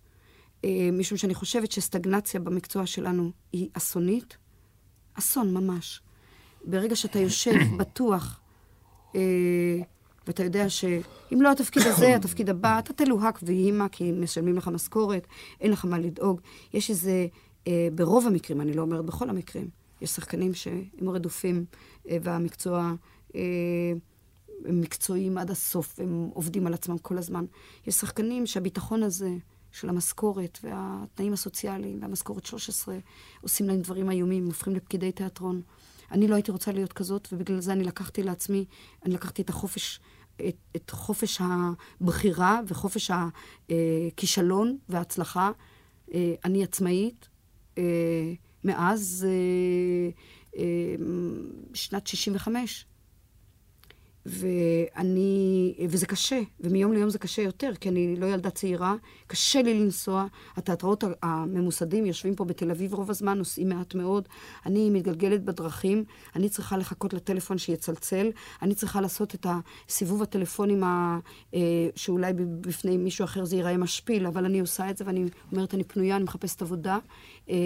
[0.65, 4.37] אה, משום שאני חושבת שסטגנציה במקצוע שלנו היא אסונית.
[5.15, 6.01] אסון ממש.
[6.65, 8.41] ברגע שאתה יושב בטוח,
[9.17, 9.21] אה,
[10.31, 14.69] ואתה יודע שאם לא התפקיד הזה, התפקיד הבא, אתה תלוהק ויהי מה, כי משלמים לך
[14.69, 15.27] משכורת,
[15.61, 16.41] אין לך מה לדאוג.
[16.75, 17.27] יש איזה,
[17.67, 19.69] אה, ברוב המקרים, אני לא אומרת בכל המקרים,
[20.01, 21.65] יש שחקנים שהם רדופים,
[22.09, 22.93] אה, והמקצוע,
[23.35, 23.41] אה,
[24.65, 27.45] הם מקצועיים עד הסוף, הם עובדים על עצמם כל הזמן.
[27.87, 29.31] יש שחקנים שהביטחון הזה,
[29.73, 32.99] של המשכורת והתנאים הסוציאליים והמשכורת 13
[33.41, 35.63] עושים להם דברים איומים, הופכים לפקידי תיאטרון.
[36.11, 38.65] אני לא הייתי רוצה להיות כזאת, ובגלל זה אני לקחתי לעצמי,
[39.05, 40.01] אני לקחתי את החופש,
[40.49, 41.41] את, את חופש
[42.01, 45.51] הבחירה וחופש הכישלון וההצלחה.
[46.15, 47.29] אה, אני עצמאית
[47.79, 48.33] אה,
[48.65, 49.27] מאז
[50.57, 50.63] אה,
[51.75, 52.87] שנת 65.
[54.31, 58.95] ואני, וזה קשה, ומיום ליום זה קשה יותר, כי אני לא ילדה צעירה,
[59.27, 60.27] קשה לי לנסוע.
[60.57, 64.29] התיאטראות הממוסדים יושבים פה בתל אביב רוב הזמן, נוסעים מעט מאוד.
[64.67, 66.05] אני מתגלגלת בדרכים,
[66.37, 68.31] אני צריכה לחכות לטלפון שיצלצל,
[68.63, 69.47] אני צריכה לעשות את
[69.89, 71.19] הסיבוב הטלפונים ה,
[71.55, 71.61] אה,
[71.97, 75.85] שאולי בפני מישהו אחר זה ייראה משפיל, אבל אני עושה את זה ואני אומרת, אני
[75.85, 76.99] פנויה, אני מחפשת עבודה.
[77.51, 77.57] אה,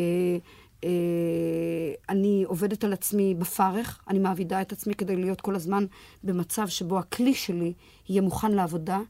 [2.09, 5.85] אני עובדת על עצמי בפרך, אני מעבידה את עצמי כדי להיות כל הזמן
[6.25, 7.73] במצב שבו הכלי שלי
[8.09, 9.01] יהיה מוכן לעבודה.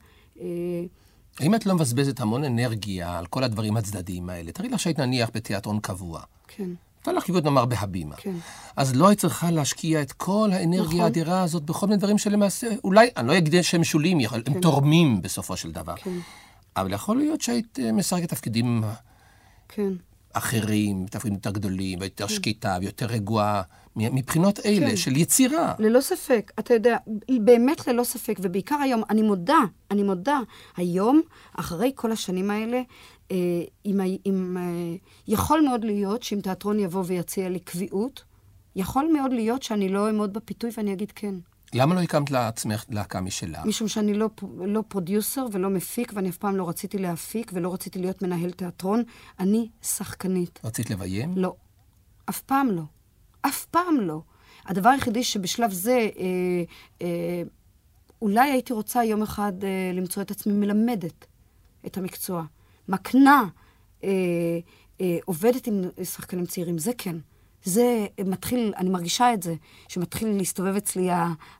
[0.41, 0.47] אה,
[1.41, 4.53] האם את לא מבזבזת המון אנרגיה על כל הדברים הצדדיים האלה?
[4.53, 6.21] תראי לך שהיית נניח בתיאטרון קבוע.
[6.49, 6.71] כן.
[6.99, 8.17] הייתה לך קיבוץ נאמר בהבימה.
[8.17, 8.35] כן.
[8.77, 11.01] אז לא היית צריכה להשקיע את כל האנרגיה נכון.
[11.01, 14.41] האדירה הזאת בכל מיני דברים שלמעשה, אולי, אני לא אגיד שהם משולים, כן.
[14.47, 15.95] הם תורמים בסופו של דבר.
[15.97, 16.19] כן.
[16.77, 18.85] אבל יכול להיות שהיית אה, משחקת תפקידים
[19.69, 19.93] כן.
[20.35, 22.35] אחרים, תפקידים יותר גדולים, ויותר כן.
[22.35, 23.63] שקטה, ויותר רגועה,
[23.97, 24.97] מבחינות אלה כן.
[24.97, 25.75] של יצירה.
[25.79, 26.53] ללא ספק.
[26.59, 26.97] אתה יודע,
[27.41, 29.59] באמת ללא ספק, ובעיקר היום, אני מודה,
[29.91, 30.41] אני מודה,
[30.77, 31.21] היום,
[31.57, 32.83] אחרי כל השנים האלה,
[33.31, 33.37] אה,
[33.87, 34.97] אם, אם, אה,
[35.29, 38.25] יכול מאוד להיות שאם תיאטרון יבוא ויציע לי קביעות,
[38.77, 41.35] יכול מאוד להיות שאני לא אעמוד בפיתוי ואני אגיד כן.
[41.75, 43.65] למה לא הקמת לעצמך להקה משלה?
[43.65, 44.29] משום שאני לא,
[44.67, 49.03] לא פרודיוסר ולא מפיק, ואני אף פעם לא רציתי להפיק ולא רציתי להיות מנהל תיאטרון.
[49.41, 50.61] אני שחקנית.
[50.65, 51.33] רצית לביים?
[51.37, 51.55] לא.
[52.29, 52.83] אף פעם לא.
[53.43, 54.23] אף פעם לא.
[54.67, 56.63] הדבר היחידי שבשלב זה, אה,
[57.03, 57.43] אה,
[58.23, 61.27] אולי הייתי רוצה יום אחד אה, למצוא את עצמי מלמדת
[61.87, 62.45] את המקצוע.
[62.89, 63.45] מקנה,
[64.05, 64.09] אה,
[65.01, 67.17] אה, עובדת עם שחקנים צעירים, זה כן.
[67.65, 69.55] זה מתחיל, אני מרגישה את זה,
[69.89, 71.09] שמתחיל להסתובב אצלי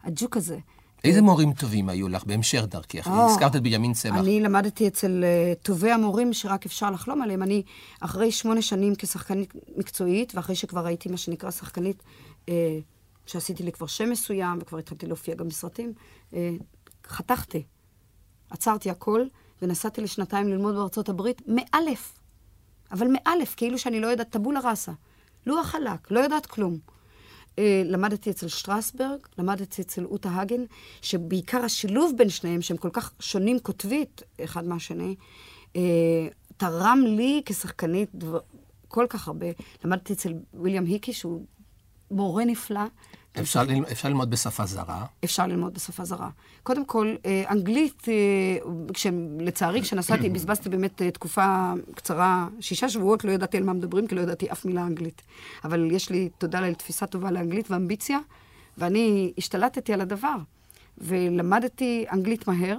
[0.03, 0.59] הג'וק הזה.
[1.05, 3.07] איזה מורים טובים היו לך בהמשך דרכך?
[3.07, 4.21] הזכרת את בנימין צמח.
[4.21, 7.43] אני למדתי אצל uh, טובי המורים שרק אפשר לחלום עליהם.
[7.43, 7.63] אני,
[8.01, 12.03] אחרי שמונה שנים כשחקנית מקצועית, ואחרי שכבר הייתי מה שנקרא שחקנית,
[12.47, 12.51] uh,
[13.27, 15.93] שעשיתי לי כבר שם מסוים, וכבר התחלתי להופיע גם בסרטים,
[16.31, 16.35] uh,
[17.07, 17.63] חתכתי.
[18.51, 19.25] עצרתי הכל,
[19.63, 22.13] ונסעתי לשנתיים ללמוד בארצות הברית, מאלף.
[22.93, 24.93] אבל מאלף, כאילו שאני לא יודעת טבולה ראסה.
[25.47, 26.79] לוח חלק, לא יודעת כלום.
[27.59, 30.65] אה, למדתי אצל שטרסברג, למדתי אצל אוטה הגן,
[31.03, 35.15] שבעיקר השילוב בין שניהם, שהם כל כך שונים כותבית אחד מהשני,
[35.77, 38.41] אה, תרם לי כשחקנית דבר,
[38.89, 39.47] כל כך הרבה.
[39.85, 41.45] למדתי אצל ויליאם היקי, שהוא
[42.11, 42.85] מורה נפלא,
[43.41, 43.85] אפשר, ל...
[43.93, 45.07] אפשר ללמוד בשפה זרה?
[45.25, 46.31] אפשר ללמוד בשפה זרה.
[46.63, 53.33] קודם כל, אה, אנגלית, אה, לצערי, כשנסעתי, בזבזתי באמת אה, תקופה קצרה, שישה שבועות, לא
[53.33, 55.23] ידעתי על מה מדברים, כי לא ידעתי אף מילה אנגלית.
[55.65, 58.19] אבל יש לי, תודה לאל, תפיסה טובה לאנגלית ואמביציה,
[58.79, 60.37] ואני השתלטתי על הדבר.
[60.99, 62.79] ולמדתי אנגלית מהר,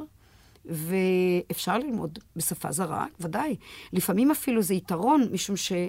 [0.70, 3.56] ואפשר ללמוד בשפה זרה, ודאי.
[3.94, 5.80] לפעמים אפילו זה יתרון, משום שיש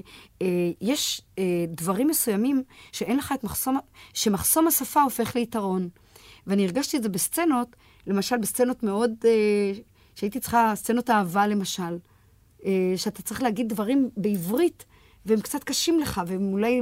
[0.42, 0.46] אה,
[1.38, 2.62] אה, דברים מסוימים
[2.92, 3.78] שאין לך את מחסום,
[4.14, 5.88] שמחסום השפה הופך ליתרון.
[6.46, 9.72] ואני הרגשתי את זה בסצנות, למשל בסצנות מאוד, אה,
[10.14, 11.98] שהייתי צריכה, סצנות אהבה למשל,
[12.96, 14.84] שאתה צריך להגיד דברים בעברית.
[15.26, 16.80] והם קצת קשים לך, והם אולי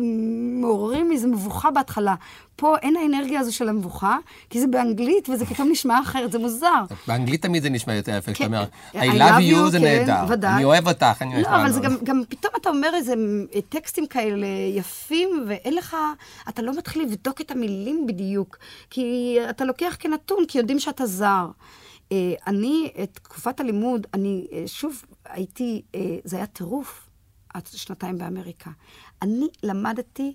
[0.60, 2.14] מעוררים איזו מבוכה בהתחלה.
[2.56, 4.16] פה אין האנרגיה הזו של המבוכה,
[4.50, 6.82] כי זה באנגלית, וזה פתאום נשמע אחרת, זה מוזר.
[7.06, 10.64] באנגלית תמיד זה נשמע יותר יפה, כשאתה אומר, I love you זה כן, נהדר, אני
[10.64, 11.52] אוהב אותך, אני אוהב אותך.
[11.52, 13.14] לא, אבל זה גם פתאום אתה אומר איזה
[13.68, 15.96] טקסטים כאלה יפים, ואין לך,
[16.48, 18.56] אתה לא מתחיל לבדוק את המילים בדיוק,
[18.90, 21.46] כי אתה לוקח כנתון, כי יודעים שאתה זר.
[22.12, 27.03] אה, אני, את תקופת הלימוד, אני אה, שוב הייתי, אה, זה היה טירוף.
[27.54, 28.70] עד שנתיים באמריקה.
[29.22, 30.34] אני למדתי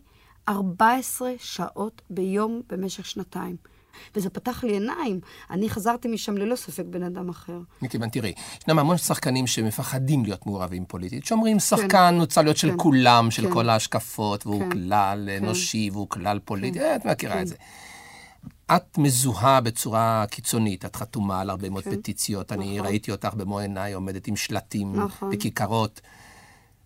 [0.50, 3.56] 14 שעות ביום במשך שנתיים.
[4.16, 5.20] וזה פתח לי עיניים.
[5.50, 7.60] אני חזרתי משם ללא ספק בן אדם אחר.
[7.82, 11.60] מכיוון, תראי, ישנם המון שחקנים שמפחדים להיות מעורבים פוליטית, שאומרים, כן.
[11.60, 12.78] שחקן הוא צריך להיות של כן.
[12.78, 13.54] כולם, של כן.
[13.54, 14.72] כל ההשקפות, והוא כן.
[14.72, 15.44] כלל כן.
[15.44, 16.96] אנושי, והוא כלל פוליטי, כן.
[16.96, 17.42] את מכירה כן.
[17.42, 17.56] את זה.
[18.76, 21.96] את מזוהה בצורה קיצונית, את חתומה על הרבה מאוד כן.
[21.96, 22.52] פטיציות.
[22.52, 22.64] נכון.
[22.64, 25.30] אני ראיתי אותך במו עיניי עומדת עם שלטים נכון.
[25.32, 26.02] בכיכרות.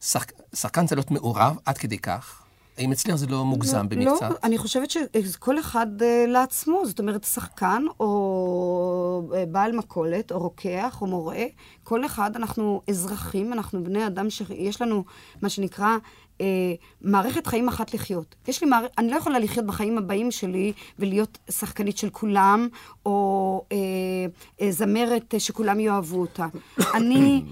[0.03, 0.31] שחק...
[0.53, 2.43] שחקן צריך להיות מעורב עד כדי כך?
[2.77, 4.29] האם אצלך זה לא מוגזם לא, במקצת?
[4.29, 10.39] לא, אני חושבת שכל אחד uh, לעצמו, זאת אומרת, שחקן או uh, בעל מכולת, או
[10.39, 11.45] רוקח, או מורה,
[11.83, 15.03] כל אחד, אנחנו אזרחים, אנחנו בני אדם שיש לנו
[15.41, 15.97] מה שנקרא
[16.41, 16.45] אה,
[17.01, 18.35] מערכת חיים אחת לחיות.
[18.47, 22.67] יש לי מערכת, אני לא יכולה לחיות בחיים הבאים שלי ולהיות שחקנית של כולם,
[23.05, 23.77] או אה,
[24.61, 26.47] אה, זמרת שכולם יאהבו אותה.
[26.97, 27.43] אני,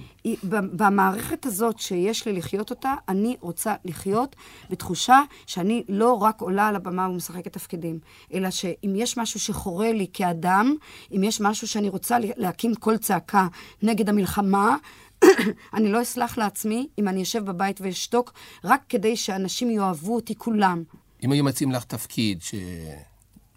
[0.52, 4.36] במערכת הזאת שיש לי לחיות אותה, אני רוצה לחיות
[4.70, 8.00] בתחושה שאני לא רק עולה על הבמה ומשחקת תפקידים,
[8.34, 10.76] אלא שאם יש משהו שחורה לי כאדם,
[11.16, 13.48] אם יש משהו שאני רוצה להקים קול צעקה
[13.84, 14.78] נגד המלחמה,
[15.74, 20.84] אני לא אסלח לעצמי אם אני אשב בבית ואשתוק, רק כדי שאנשים יאהבו אותי כולם.
[21.24, 22.42] אם היו מציעים לך תפקיד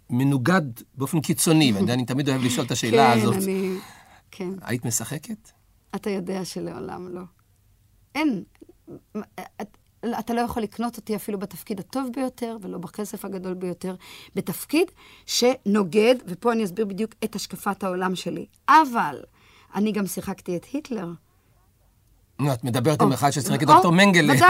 [0.09, 0.61] שמנוגד
[0.95, 3.77] באופן קיצוני, ואני תמיד אוהב לשאול את השאלה כן, הזאת, אני...
[4.31, 4.49] כן.
[4.61, 5.51] היית משחקת?
[5.95, 7.21] אתה יודע שלעולם לא.
[8.15, 8.43] אין.
[10.19, 13.95] אתה לא יכול לקנות אותי אפילו בתפקיד הטוב ביותר, ולא בכסף הגדול ביותר,
[14.35, 14.91] בתפקיד
[15.25, 18.45] שנוגד, ופה אני אסביר בדיוק את השקפת העולם שלי.
[18.69, 19.19] אבל
[19.75, 21.11] אני גם שיחקתי את היטלר.
[22.39, 24.45] נו, את מדברת עם אחד ששיחק את דוקטור מנגלה, זה.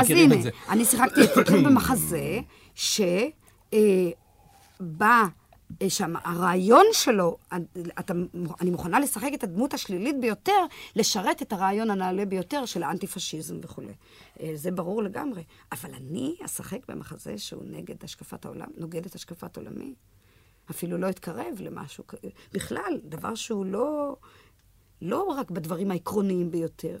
[0.00, 0.34] אז הנה,
[0.68, 2.40] אני שיחקתי את היטלר במחזה,
[2.74, 3.72] שבא
[5.82, 7.36] אה, שם, הרעיון שלו,
[7.98, 8.14] אתה,
[8.60, 10.66] אני מוכנה לשחק את הדמות השלילית ביותר,
[10.96, 13.92] לשרת את הרעיון הנעלה ביותר של האנטי-פשיזם וכולי.
[14.40, 15.42] אה, זה ברור לגמרי.
[15.72, 19.94] אבל אני אשחק במחזה שהוא נגד השקפת העולם, נוגד את השקפת עולמי.
[20.70, 22.04] אפילו לא אתקרב למשהו,
[22.52, 24.16] בכלל, דבר שהוא לא,
[25.02, 26.98] לא רק בדברים העקרוניים ביותר.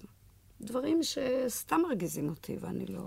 [0.64, 3.00] דברים שסתם מרגיזים אותי, ואני לא...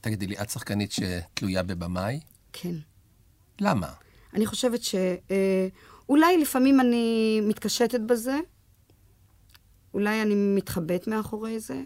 [0.00, 2.20] תגידי לי, את שחקנית שתלויה בבמאי?
[2.52, 2.74] כן.
[3.60, 3.92] למה?
[4.34, 8.38] אני חושבת שאולי אה, לפעמים אני מתקשטת בזה,
[9.94, 11.82] אולי אני מתחבאת מאחורי זה.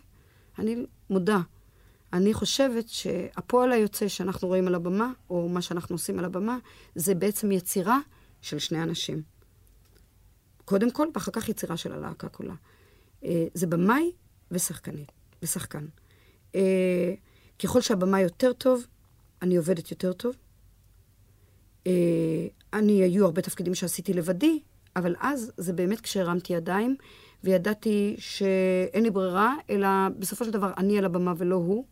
[0.59, 1.41] אני מודה.
[2.13, 6.59] אני חושבת שהפועל היוצא שאנחנו רואים על הבמה, או מה שאנחנו עושים על הבמה,
[6.95, 7.99] זה בעצם יצירה
[8.41, 9.23] של שני אנשים.
[10.65, 12.55] קודם כל, ואחר כך יצירה של הלהקה כולה.
[13.25, 14.13] אה, זה במאי
[14.55, 15.87] ושחקנית, ושחקן.
[16.55, 17.15] אה,
[17.59, 18.87] ככל שהבמה יותר טוב,
[19.43, 20.35] אני עובדת יותר טוב.
[21.87, 21.93] אה,
[22.73, 24.61] אני, היו הרבה תפקידים שעשיתי לבדי,
[24.97, 26.97] אבל אז זה באמת כשהרמתי ידיים,
[27.45, 29.89] וידעתי שאין לי ברירה, אלא
[30.19, 31.85] בסופו של דבר אני על הבמה ולא הוא.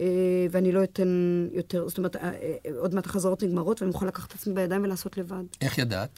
[0.00, 0.06] אה,
[0.50, 4.28] ואני לא אתן יותר, זאת אומרת, אה, אה, עוד מעט החזרות נגמרות, ואני מוכנה לקחת
[4.28, 5.42] את עצמי בידיים ולעשות לבד.
[5.60, 6.10] איך ידעת?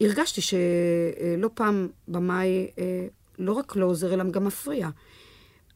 [0.00, 2.70] הרגשתי שלא פעם במאי
[3.38, 4.88] לא רק לא עוזר, אלא גם מפריע.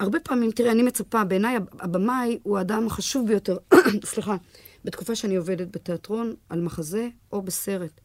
[0.05, 3.59] הרבה פעמים, תראה, אני מצפה, בעיניי הבמאי הוא האדם החשוב ביותר,
[4.05, 4.37] סליחה,
[4.85, 8.01] בתקופה שאני עובדת בתיאטרון, על מחזה או בסרט.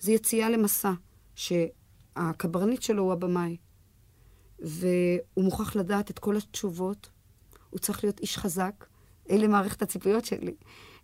[0.00, 0.92] זה יציאה למסע,
[1.34, 3.56] שהקברניט שלו הוא הבמאי.
[4.58, 7.10] והוא מוכרח לדעת את כל התשובות,
[7.70, 8.86] הוא צריך להיות איש חזק.
[9.30, 10.54] אלה מערכת הציפיות שלי.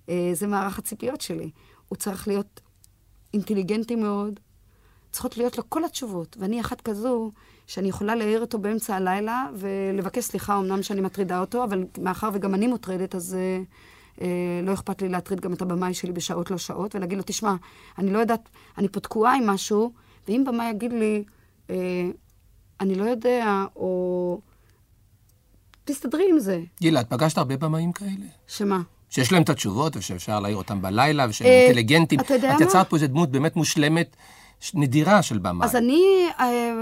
[0.08, 1.50] אה, זה מערך הציפיות שלי.
[1.88, 2.60] הוא צריך להיות
[3.34, 4.40] אינטליגנטי מאוד.
[5.12, 6.36] צריכות להיות לו כל התשובות.
[6.40, 7.32] ואני אחת כזו
[7.72, 12.54] שאני יכולה להעיר אותו באמצע הלילה ולבקש סליחה, אמנם שאני מטרידה אותו, אבל מאחר וגם
[12.54, 13.62] אני מוטרדת, אז אה,
[14.20, 17.54] אה, לא אכפת לי להטריד גם את הבמאי שלי בשעות לא שעות, ולהגיד לו, תשמע,
[17.98, 18.48] אני לא יודעת,
[18.78, 19.92] אני פה תקועה עם משהו,
[20.28, 21.24] ואם במאי יגיד לי,
[21.70, 21.76] אה,
[22.80, 24.40] אני לא יודע, או...
[25.84, 26.60] תסתדרי עם זה.
[26.80, 28.26] גילה, את פגשת הרבה במאים כאלה?
[28.46, 28.80] שמה?
[29.10, 32.20] שיש להם את התשובות, ושאפשר להעיר אותם בלילה, ושהם אה, אינטליגנטים.
[32.20, 32.56] אתה יודע מה?
[32.56, 34.16] את יצרת פה איזו דמות באמת מושלמת.
[34.74, 35.66] נדירה של במאי.
[35.66, 36.72] אז אני, אה,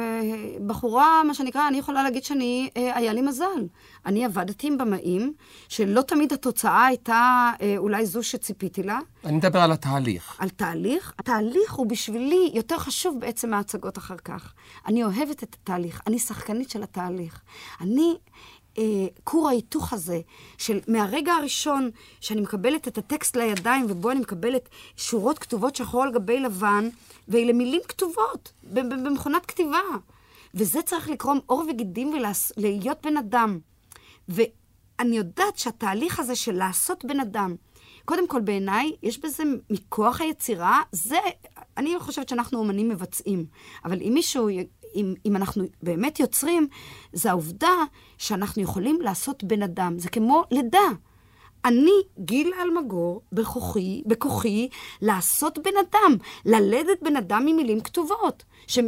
[0.67, 3.67] בחורה, מה שנקרא, אני יכולה להגיד שאני, אה, היה לי מזל.
[4.07, 5.33] אני עבדתי עם במאים,
[5.69, 8.99] שלא תמיד התוצאה הייתה אולי זו שציפיתי לה.
[9.25, 10.37] אני מדבר על התהליך.
[10.39, 11.13] על תהליך?
[11.19, 14.53] התהליך הוא בשבילי יותר חשוב בעצם מההצגות אחר כך.
[14.87, 17.41] אני אוהבת את התהליך, אני שחקנית של התהליך.
[17.81, 18.21] אני אה,
[19.25, 20.21] כור ההיתוך הזה,
[20.59, 26.13] של מהרגע הראשון שאני מקבלת את הטקסט לידיים, ובו אני מקבלת שורות כתובות שחור על
[26.13, 26.89] גבי לבן,
[27.29, 29.79] ואלה מילים כתובות, במכונת כתיבה.
[30.55, 32.13] וזה צריך לקרום עור וגידים
[32.57, 33.59] ולהיות בן אדם.
[34.29, 37.55] ואני יודעת שהתהליך הזה של לעשות בן אדם,
[38.05, 41.19] קודם כל בעיניי, יש בזה מכוח היצירה, זה,
[41.77, 43.47] אני חושבת שאנחנו אומנים מבצעים.
[43.85, 44.49] אבל אם מישהו
[44.95, 46.69] אם, אם אנחנו באמת יוצרים,
[47.13, 47.85] זה העובדה
[48.19, 49.99] שאנחנו יכולים לעשות בן אדם.
[49.99, 50.89] זה כמו לידה.
[51.65, 54.69] אני, גיל אלמגור, בכוחי, בכוחי,
[55.03, 58.45] לעשות בן אדם, ללדת בן אדם עם מילים כתובות.
[58.67, 58.79] ש...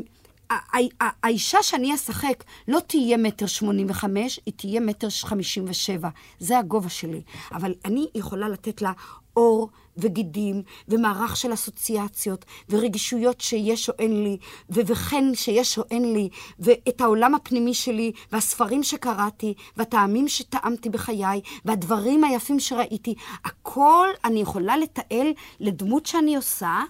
[1.23, 6.09] האישה שאני אשחק לא תהיה מטר שמונים וחמש, היא תהיה מטר חמישים ושבע.
[6.39, 7.23] זה הגובה שלי.
[7.53, 8.93] אבל אני יכולה לתת לה
[9.37, 14.36] אור וגידים, ומערך של אסוציאציות, ורגישויות שיש או אין לי,
[14.70, 16.28] וכן שיש או אין לי,
[16.59, 23.14] ואת העולם הפנימי שלי, והספרים שקראתי, והטעמים שטעמתי בחיי, והדברים היפים שראיתי.
[23.45, 25.26] הכל אני יכולה לתעל
[25.61, 26.80] לדמות שאני עושה,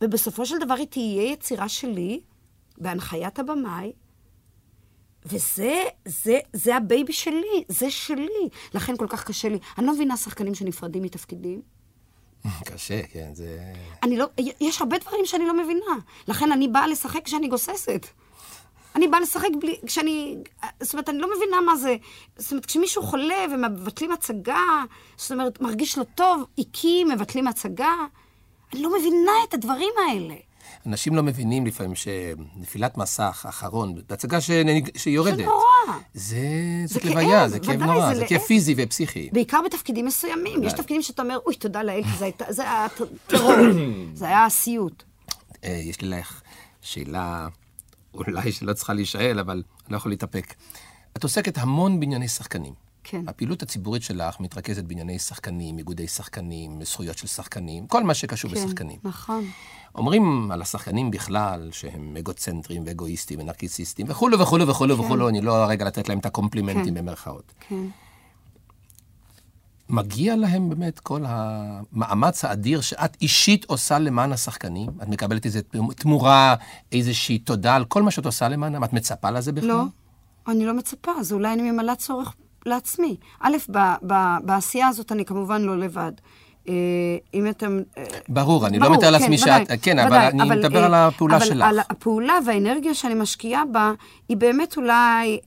[0.00, 2.20] ובסופו של דבר היא תהיה יצירה שלי,
[2.78, 3.92] בהנחיית הבמאי,
[5.26, 8.48] וזה, זה, זה ה baby שלי, זה שלי.
[8.74, 9.58] לכן כל כך קשה לי.
[9.78, 11.62] אני לא מבינה שחקנים שנפרדים מתפקידים.
[12.64, 13.58] קשה, כן, זה...
[14.02, 14.26] אני לא,
[14.60, 15.96] יש הרבה דברים שאני לא מבינה.
[16.28, 18.06] לכן אני באה לשחק כשאני גוססת.
[18.96, 20.36] אני באה לשחק בלי, כשאני,
[20.80, 21.96] זאת אומרת, אני לא מבינה מה זה.
[22.36, 24.84] זאת אומרת, כשמישהו חולה ומבטלים הצגה,
[25.16, 27.94] זאת אומרת, מרגיש לו טוב, איקים, מבטלים הצגה,
[28.72, 30.34] אני לא מבינה את הדברים האלה.
[30.86, 34.96] אנשים לא מבינים לפעמים שנפילת מסך האחרון, בהצגה שנג...
[34.96, 35.36] שיורדת.
[35.36, 35.98] זה נורא.
[36.14, 36.38] זה,
[36.86, 39.30] זאת לוויה, זה כאב נורא, זה, זה כאב פיזי ופסיכי.
[39.32, 40.62] בעיקר בתפקידים מסוימים.
[40.62, 42.86] יש תפקידים שאתה אומר, אוי, תודה לאל, כי זה היה
[43.26, 43.54] טרור,
[44.14, 45.02] זה היה סיוט.
[45.64, 46.42] אה, יש לי לך
[46.80, 47.48] שאלה,
[48.14, 50.54] אולי שלא צריכה להישאל, אבל אני לא יכול להתאפק.
[51.16, 52.89] את עוסקת המון בענייני שחקנים.
[53.04, 53.28] כן.
[53.28, 58.64] הפעילות הציבורית שלך מתרכזת בענייני שחקנים, איגודי שחקנים, זכויות של שחקנים, כל מה שקשור כן,
[58.64, 58.98] בשחקנים.
[59.04, 59.44] נכון.
[59.94, 65.02] אומרים על השחקנים בכלל שהם אגוצנטרים ואגואיסטים ונרקיסיסטים וכולו וכולו וכולו כן.
[65.04, 66.94] וכולו, אני לא הרגע לתת להם את הקומפלימנטים כן.
[66.94, 67.52] במרכאות.
[67.68, 67.86] כן.
[69.88, 74.88] מגיע להם באמת כל המאמץ האדיר שאת אישית עושה למען השחקנים?
[75.02, 75.60] את מקבלת איזו
[75.96, 76.54] תמורה,
[76.92, 78.84] איזושהי תודה על כל מה שאת עושה למענם?
[78.84, 79.68] את מצפה לזה בכלל?
[79.68, 79.84] לא,
[80.48, 82.34] אני לא מצפה, אז אולי אני ממלאת צורך
[82.66, 83.16] לעצמי.
[83.40, 83.56] א',
[84.42, 86.12] בעשייה הזאת אני כמובן לא לבד.
[86.68, 86.74] אה,
[87.34, 87.80] אם אתם...
[87.98, 89.70] אה, ברור, אני לא מתאר לעצמי שאת...
[89.82, 91.64] כן, אבל אני מדבר על אה, הפעולה שלך.
[91.64, 93.92] אבל הפעולה והאנרגיה שאני משקיעה בה,
[94.28, 95.40] היא באמת אולי,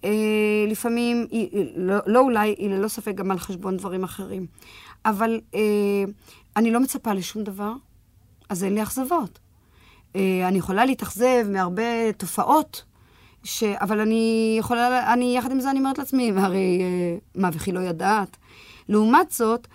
[0.67, 1.27] לפעמים,
[1.75, 4.45] לא, לא אולי, היא ללא ספק גם על חשבון דברים אחרים.
[5.05, 5.39] אבל
[6.55, 7.73] אני לא מצפה לשום דבר,
[8.49, 9.39] אז אין לי אכזבות.
[10.15, 12.83] אני יכולה להתאכזב מהרבה תופעות,
[13.43, 13.63] ש...
[13.63, 16.81] אבל אני יכולה, אני, יחד עם זה אני אומרת לעצמי, והרי
[17.35, 18.37] מה וכי לא ידעת.
[18.89, 19.67] לעומת זאת,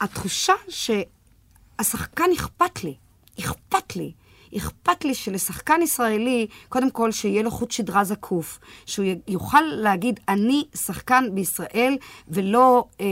[0.00, 2.94] התחושה שהשחקן אכפת לי,
[3.40, 4.12] אכפת לי.
[4.56, 10.64] אכפת לי שלשחקן ישראלי, קודם כל שיהיה לו חוט שדרה זקוף, שהוא יוכל להגיד, אני
[10.74, 11.96] שחקן בישראל
[12.28, 13.06] ולא, אה,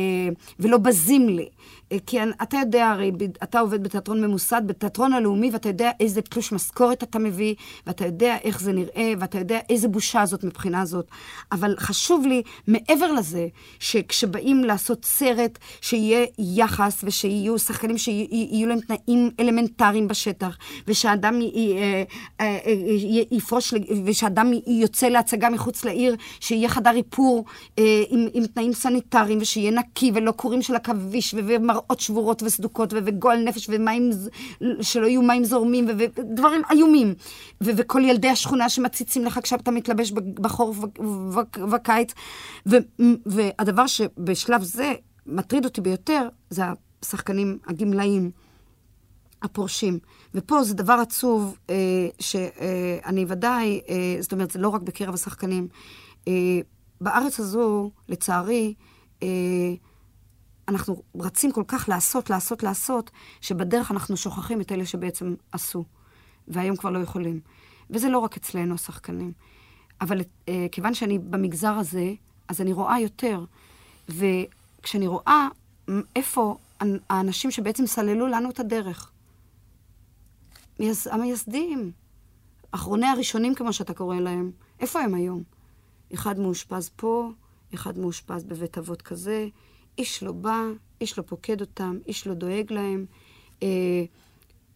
[0.61, 1.49] ולא בזים לי.
[1.93, 3.13] אה, כי אתה יודע, הרי
[3.43, 7.55] אתה עובד בתיאטרון ממוסד, בתיאטרון הלאומי, ואתה יודע איזה תלוש משכורת אתה מביא,
[7.87, 11.07] ואתה יודע איך זה נראה, ואתה יודע איזה בושה זאת מבחינה זאת.
[11.53, 13.47] אבל חשוב לי, מעבר לזה,
[13.79, 20.59] שכשבאים לעשות סרט, שיהיה יחס, ושיהיו שחקנים שיהיו להם תנאים אלמנטריים בשטח,
[20.89, 22.03] ושאדם אה,
[22.41, 22.59] אה,
[23.31, 23.75] יפרוש,
[24.05, 27.45] ושאדם יוצא להצגה מחוץ לעיר, שיהיה חדר איפור
[27.77, 31.78] עם, עם תנאים סניטריים, ושיהיה נקי, ולא קורים של עכביש, ומר...
[31.79, 34.11] מראות שבורות וסדוקות, וגועל נפש, ומים,
[34.81, 37.15] שלא יהיו מים זורמים, ודברים איומים.
[37.61, 40.77] וכל ילדי השכונה שמציצים לך כשאתה מתלבש בחורף
[41.59, 42.13] ובקיץ.
[43.27, 44.95] והדבר שבשלב זה
[45.27, 46.63] מטריד אותי ביותר, זה
[47.03, 48.31] השחקנים הגמלאים.
[49.43, 49.99] הפורשים.
[50.35, 51.77] ופה זה דבר עצוב, אה,
[52.21, 55.69] שאני ודאי, אה, זאת אומרת, זה לא רק בקרב השחקנים.
[56.29, 56.33] אה,
[57.01, 58.75] בארץ הזו, לצערי,
[59.23, 59.29] אה,
[60.69, 63.11] אנחנו רצים כל כך לעשות, לעשות, לעשות,
[63.41, 65.85] שבדרך אנחנו שוכחים את אלה שבעצם עשו,
[66.49, 67.41] והיום כבר לא יכולים.
[67.91, 69.33] וזה לא רק אצלנו, השחקנים.
[70.01, 72.13] אבל אה, כיוון שאני במגזר הזה,
[72.49, 73.45] אז אני רואה יותר.
[74.09, 75.49] וכשאני רואה
[76.17, 76.57] איפה
[77.11, 79.11] האנשים שבעצם סללו לנו את הדרך,
[81.11, 81.93] המייסדים,
[82.71, 84.51] אחרוני הראשונים, כמו שאתה קורא להם,
[84.81, 85.43] איפה הם היום?
[86.15, 87.31] אחד מאושפז פה,
[87.75, 89.49] אחד מאושפז בבית אבות כזה,
[89.99, 90.63] איש לא בא,
[91.01, 93.07] איש לא פוקד אותם, איש לא דואג להם.
[93.63, 94.05] אה,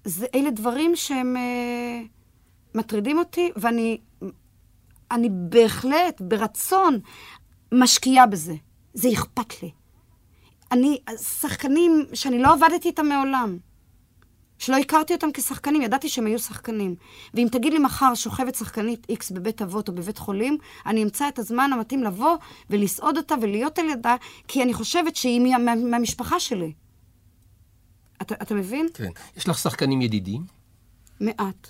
[0.04, 2.02] זה, אלה דברים שהם אה,
[2.74, 3.98] מטרידים אותי, ואני
[5.12, 6.98] אני בהחלט, ברצון,
[7.72, 8.54] משקיעה בזה.
[8.94, 9.70] זה אכפת לי.
[10.72, 10.98] אני,
[11.40, 13.58] שחקנים שאני לא עבדתי איתם מעולם.
[14.62, 16.94] שלא הכרתי אותם כשחקנים, ידעתי שהם היו שחקנים.
[17.34, 21.38] ואם תגיד לי מחר שוכבת שחקנית איקס בבית אבות או בבית חולים, אני אמצא את
[21.38, 22.36] הזמן המתאים לבוא
[22.70, 24.16] ולסעוד אותה ולהיות על ידה,
[24.48, 26.72] כי אני חושבת שהיא מה, מה, מהמשפחה שלי.
[28.22, 28.88] אתה, אתה מבין?
[28.94, 29.10] כן.
[29.36, 30.44] יש לך שחקנים ידידים?
[31.20, 31.68] מעט.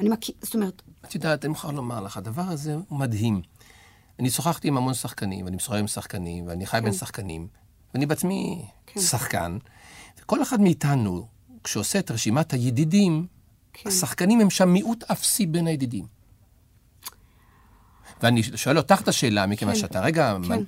[0.00, 0.82] אני מכיר, זאת אומרת...
[1.04, 3.42] את יודעת, אני מוכרח לומר לך, הדבר הזה הוא מדהים.
[4.18, 6.84] אני שוחחתי עם המון שחקנים, ואני משוחח עם שחקנים, ואני חי כן.
[6.84, 7.48] בין שחקנים,
[7.94, 9.00] ואני בעצמי כן.
[9.00, 9.58] שחקן,
[10.20, 11.31] וכל אחד מאיתנו
[11.64, 13.26] כשעושה את רשימת הידידים,
[13.72, 13.88] כן.
[13.88, 16.04] השחקנים הם שם מיעוט אפסי בין הידידים.
[18.22, 19.80] ואני שואל אותך את השאלה, מכיוון כן.
[19.80, 20.62] שאתה רגע כן.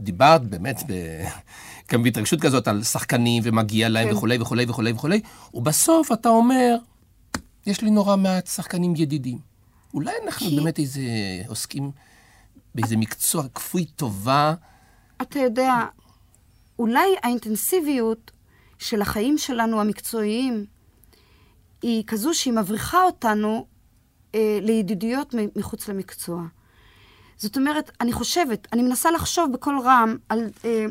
[0.00, 0.92] דיברת באמת ב...
[1.92, 4.14] גם בהתרגשות כזאת על שחקנים ומגיע להם כן.
[4.14, 5.20] וכולי וכולי וכולי וכולי,
[5.54, 6.76] ובסוף אתה אומר,
[7.66, 9.38] יש לי נורא מעט שחקנים ידידים.
[9.94, 10.56] אולי אנחנו כי...
[10.56, 11.02] באמת איזה
[11.48, 11.90] עוסקים
[12.74, 14.54] באיזה מקצוע כפוי טובה.
[15.22, 15.74] אתה יודע,
[16.78, 18.30] אולי האינטנסיביות
[18.80, 20.64] של החיים שלנו המקצועיים
[21.82, 23.66] היא כזו שהיא מבריחה אותנו
[24.34, 26.42] אה, לידידויות מחוץ למקצוע.
[27.36, 30.50] זאת אומרת, אני חושבת, אני מנסה לחשוב בקול רם על...
[30.64, 30.86] אה,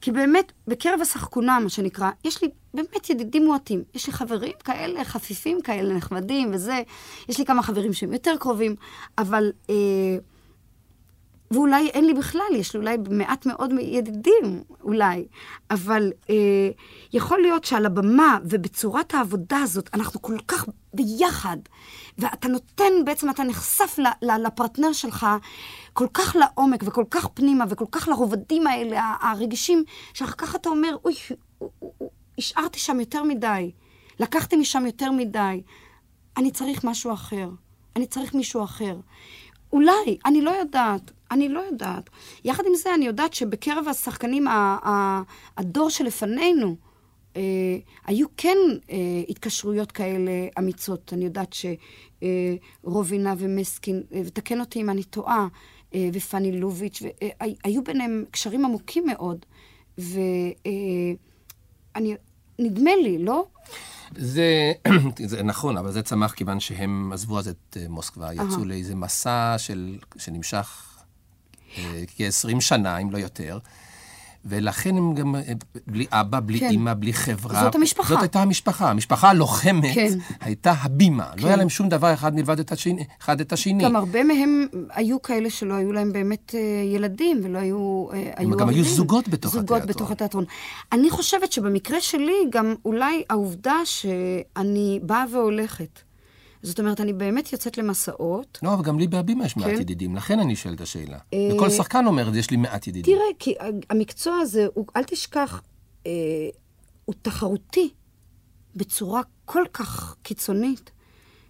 [0.00, 3.84] כי באמת, בקרב השחקונה, מה שנקרא, יש לי באמת ידידים מועטים.
[3.94, 6.82] יש לי חברים כאלה, חפיפים כאלה, נחמדים וזה.
[7.28, 8.76] יש לי כמה חברים שהם יותר קרובים,
[9.18, 9.52] אבל...
[9.70, 9.74] אה,
[11.50, 15.26] ואולי אין לי בכלל, יש לי אולי מעט מאוד ידידים, אולי.
[15.70, 16.34] אבל אה,
[17.12, 21.56] יכול להיות שעל הבמה ובצורת העבודה הזאת, אנחנו כל כך ביחד,
[22.18, 25.26] ואתה נותן, בעצם אתה נחשף ל, ל, לפרטנר שלך
[25.92, 29.84] כל כך לעומק וכל כך פנימה וכל כך לרובדים האלה, הרגישים,
[30.14, 31.14] שאחר כך אתה אומר, אוי,
[32.38, 33.70] השארתי שם יותר מדי,
[34.20, 35.62] לקחתי משם יותר מדי,
[36.36, 37.48] אני צריך משהו אחר,
[37.96, 38.96] אני צריך מישהו אחר.
[39.72, 41.10] אולי, אני לא יודעת.
[41.30, 42.10] אני לא יודעת.
[42.44, 44.46] יחד עם זה, אני יודעת שבקרב השחקנים,
[45.56, 46.76] הדור שלפנינו,
[47.36, 47.42] אה,
[48.06, 48.56] היו כן
[48.90, 48.96] אה,
[49.28, 51.12] התקשרויות כאלה אמיצות.
[51.12, 51.54] אני יודעת
[52.84, 55.48] שרובינה ומסקין, אה, ותקן אותי אם אני טועה,
[55.94, 57.28] אה, ופני לוביץ', אה,
[57.64, 59.46] היו ביניהם קשרים עמוקים מאוד.
[59.98, 60.50] ונדמה
[62.90, 63.46] אה, לי, לא?
[64.16, 64.72] זה,
[65.26, 69.54] זה נכון, אבל זה צמח כיוון שהם עזבו אז את אה, מוסקבה, יצאו לאיזה מסע
[69.58, 70.96] של, שנמשך
[71.78, 73.58] אה, כ-20 שנה, אם לא יותר.
[74.48, 75.40] ולכן הם גם, אה,
[75.86, 76.68] בלי אבא, בלי כן.
[76.70, 77.62] אימא, בלי חברה.
[77.62, 78.08] זאת המשפחה.
[78.08, 78.90] זאת הייתה המשפחה.
[78.90, 80.18] המשפחה הלוחמת כן.
[80.40, 81.30] הייתה הבימה.
[81.36, 81.42] כן.
[81.42, 83.84] לא היה להם שום דבר אחד מלבד את השני, אחד את השני.
[83.84, 86.60] גם הרבה מהם היו כאלה שלא היו להם באמת אה,
[86.94, 88.06] ילדים, ולא היו...
[88.36, 89.88] הם גם היו זוגות בתוך זוגות התיאטרון.
[89.88, 90.44] בתוך התיאטרון.
[90.92, 96.07] אני חושבת שבמקרה שלי, גם אולי העובדה שאני באה והולכת.
[96.62, 98.58] זאת אומרת, אני באמת יוצאת למסעות.
[98.62, 99.80] לא, אבל גם לי בהבימה יש מעט כן.
[99.80, 101.18] ידידים, לכן אני שואל את השאלה.
[101.34, 103.16] אה, וכל שחקן אומר, יש לי מעט ידידים.
[103.16, 103.54] תראה, כי
[103.90, 105.62] המקצוע הזה, אל תשכח,
[106.06, 106.12] אה,
[107.04, 107.90] הוא תחרותי
[108.76, 110.90] בצורה כל כך קיצונית,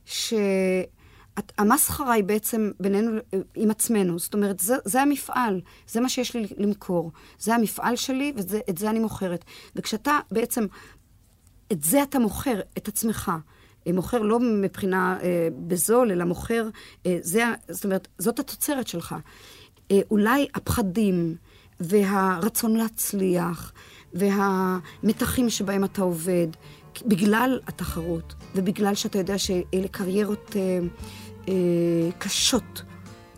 [0.05, 4.19] שהמסחרה היא בעצם בינינו, אה, עם עצמנו.
[4.19, 7.13] זאת אומרת, זה, זה המפעל, זה מה שיש לי למכור.
[7.39, 9.45] זה המפעל שלי ואת זה אני מוכרת.
[9.77, 10.67] וכשאתה בעצם,
[11.73, 13.33] את זה אתה מוכר, את עצמך.
[13.89, 16.69] אה, מוכר לא מבחינה אה, בזול, אלא מוכר,
[17.07, 19.15] אה, זה, זאת אומרת, זאת התוצרת שלך.
[19.91, 21.37] אה, אולי הפחדים
[21.81, 23.73] והרצון להצליח
[24.15, 26.47] והמתחים שבהם אתה עובד,
[27.07, 30.79] בגלל התחרות ובגלל שאתה יודע שאלה קריירות אה,
[31.49, 32.83] אה, קשות,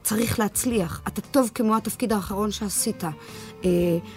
[0.03, 1.01] צריך להצליח.
[1.09, 3.05] אתה טוב כמו התפקיד האחרון שעשית.
[3.05, 3.71] אה,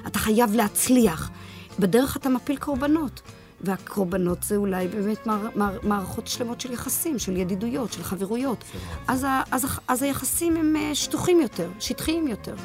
[0.07, 1.31] אתה חייב להצליח.
[1.79, 3.21] בדרך אתה מפיל קורבנות.
[3.63, 8.63] והקורבנות זה אולי באמת מער, מער, מערכות שלמות של יחסים, של ידידויות, של חברויות.
[9.07, 12.55] אז, ה, אז, אז היחסים הם אה, שטוחים יותר, שטחיים יותר.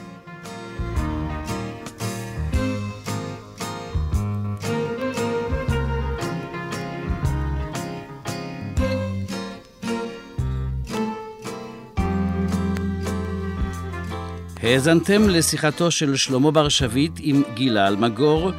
[14.62, 18.50] האזנתם לשיחתו של שלמה בר שביט עם גילה אלמגור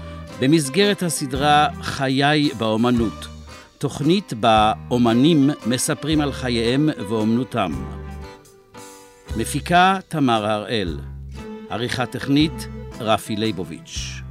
[0.42, 3.28] במסגרת הסדרה חיי באומנות,
[3.78, 7.72] תוכנית בה אומנים מספרים על חייהם ואומנותם.
[9.38, 11.00] מפיקה תמר הראל,
[11.70, 12.68] עריכה טכנית
[13.00, 14.22] רפי ליבוביץ'.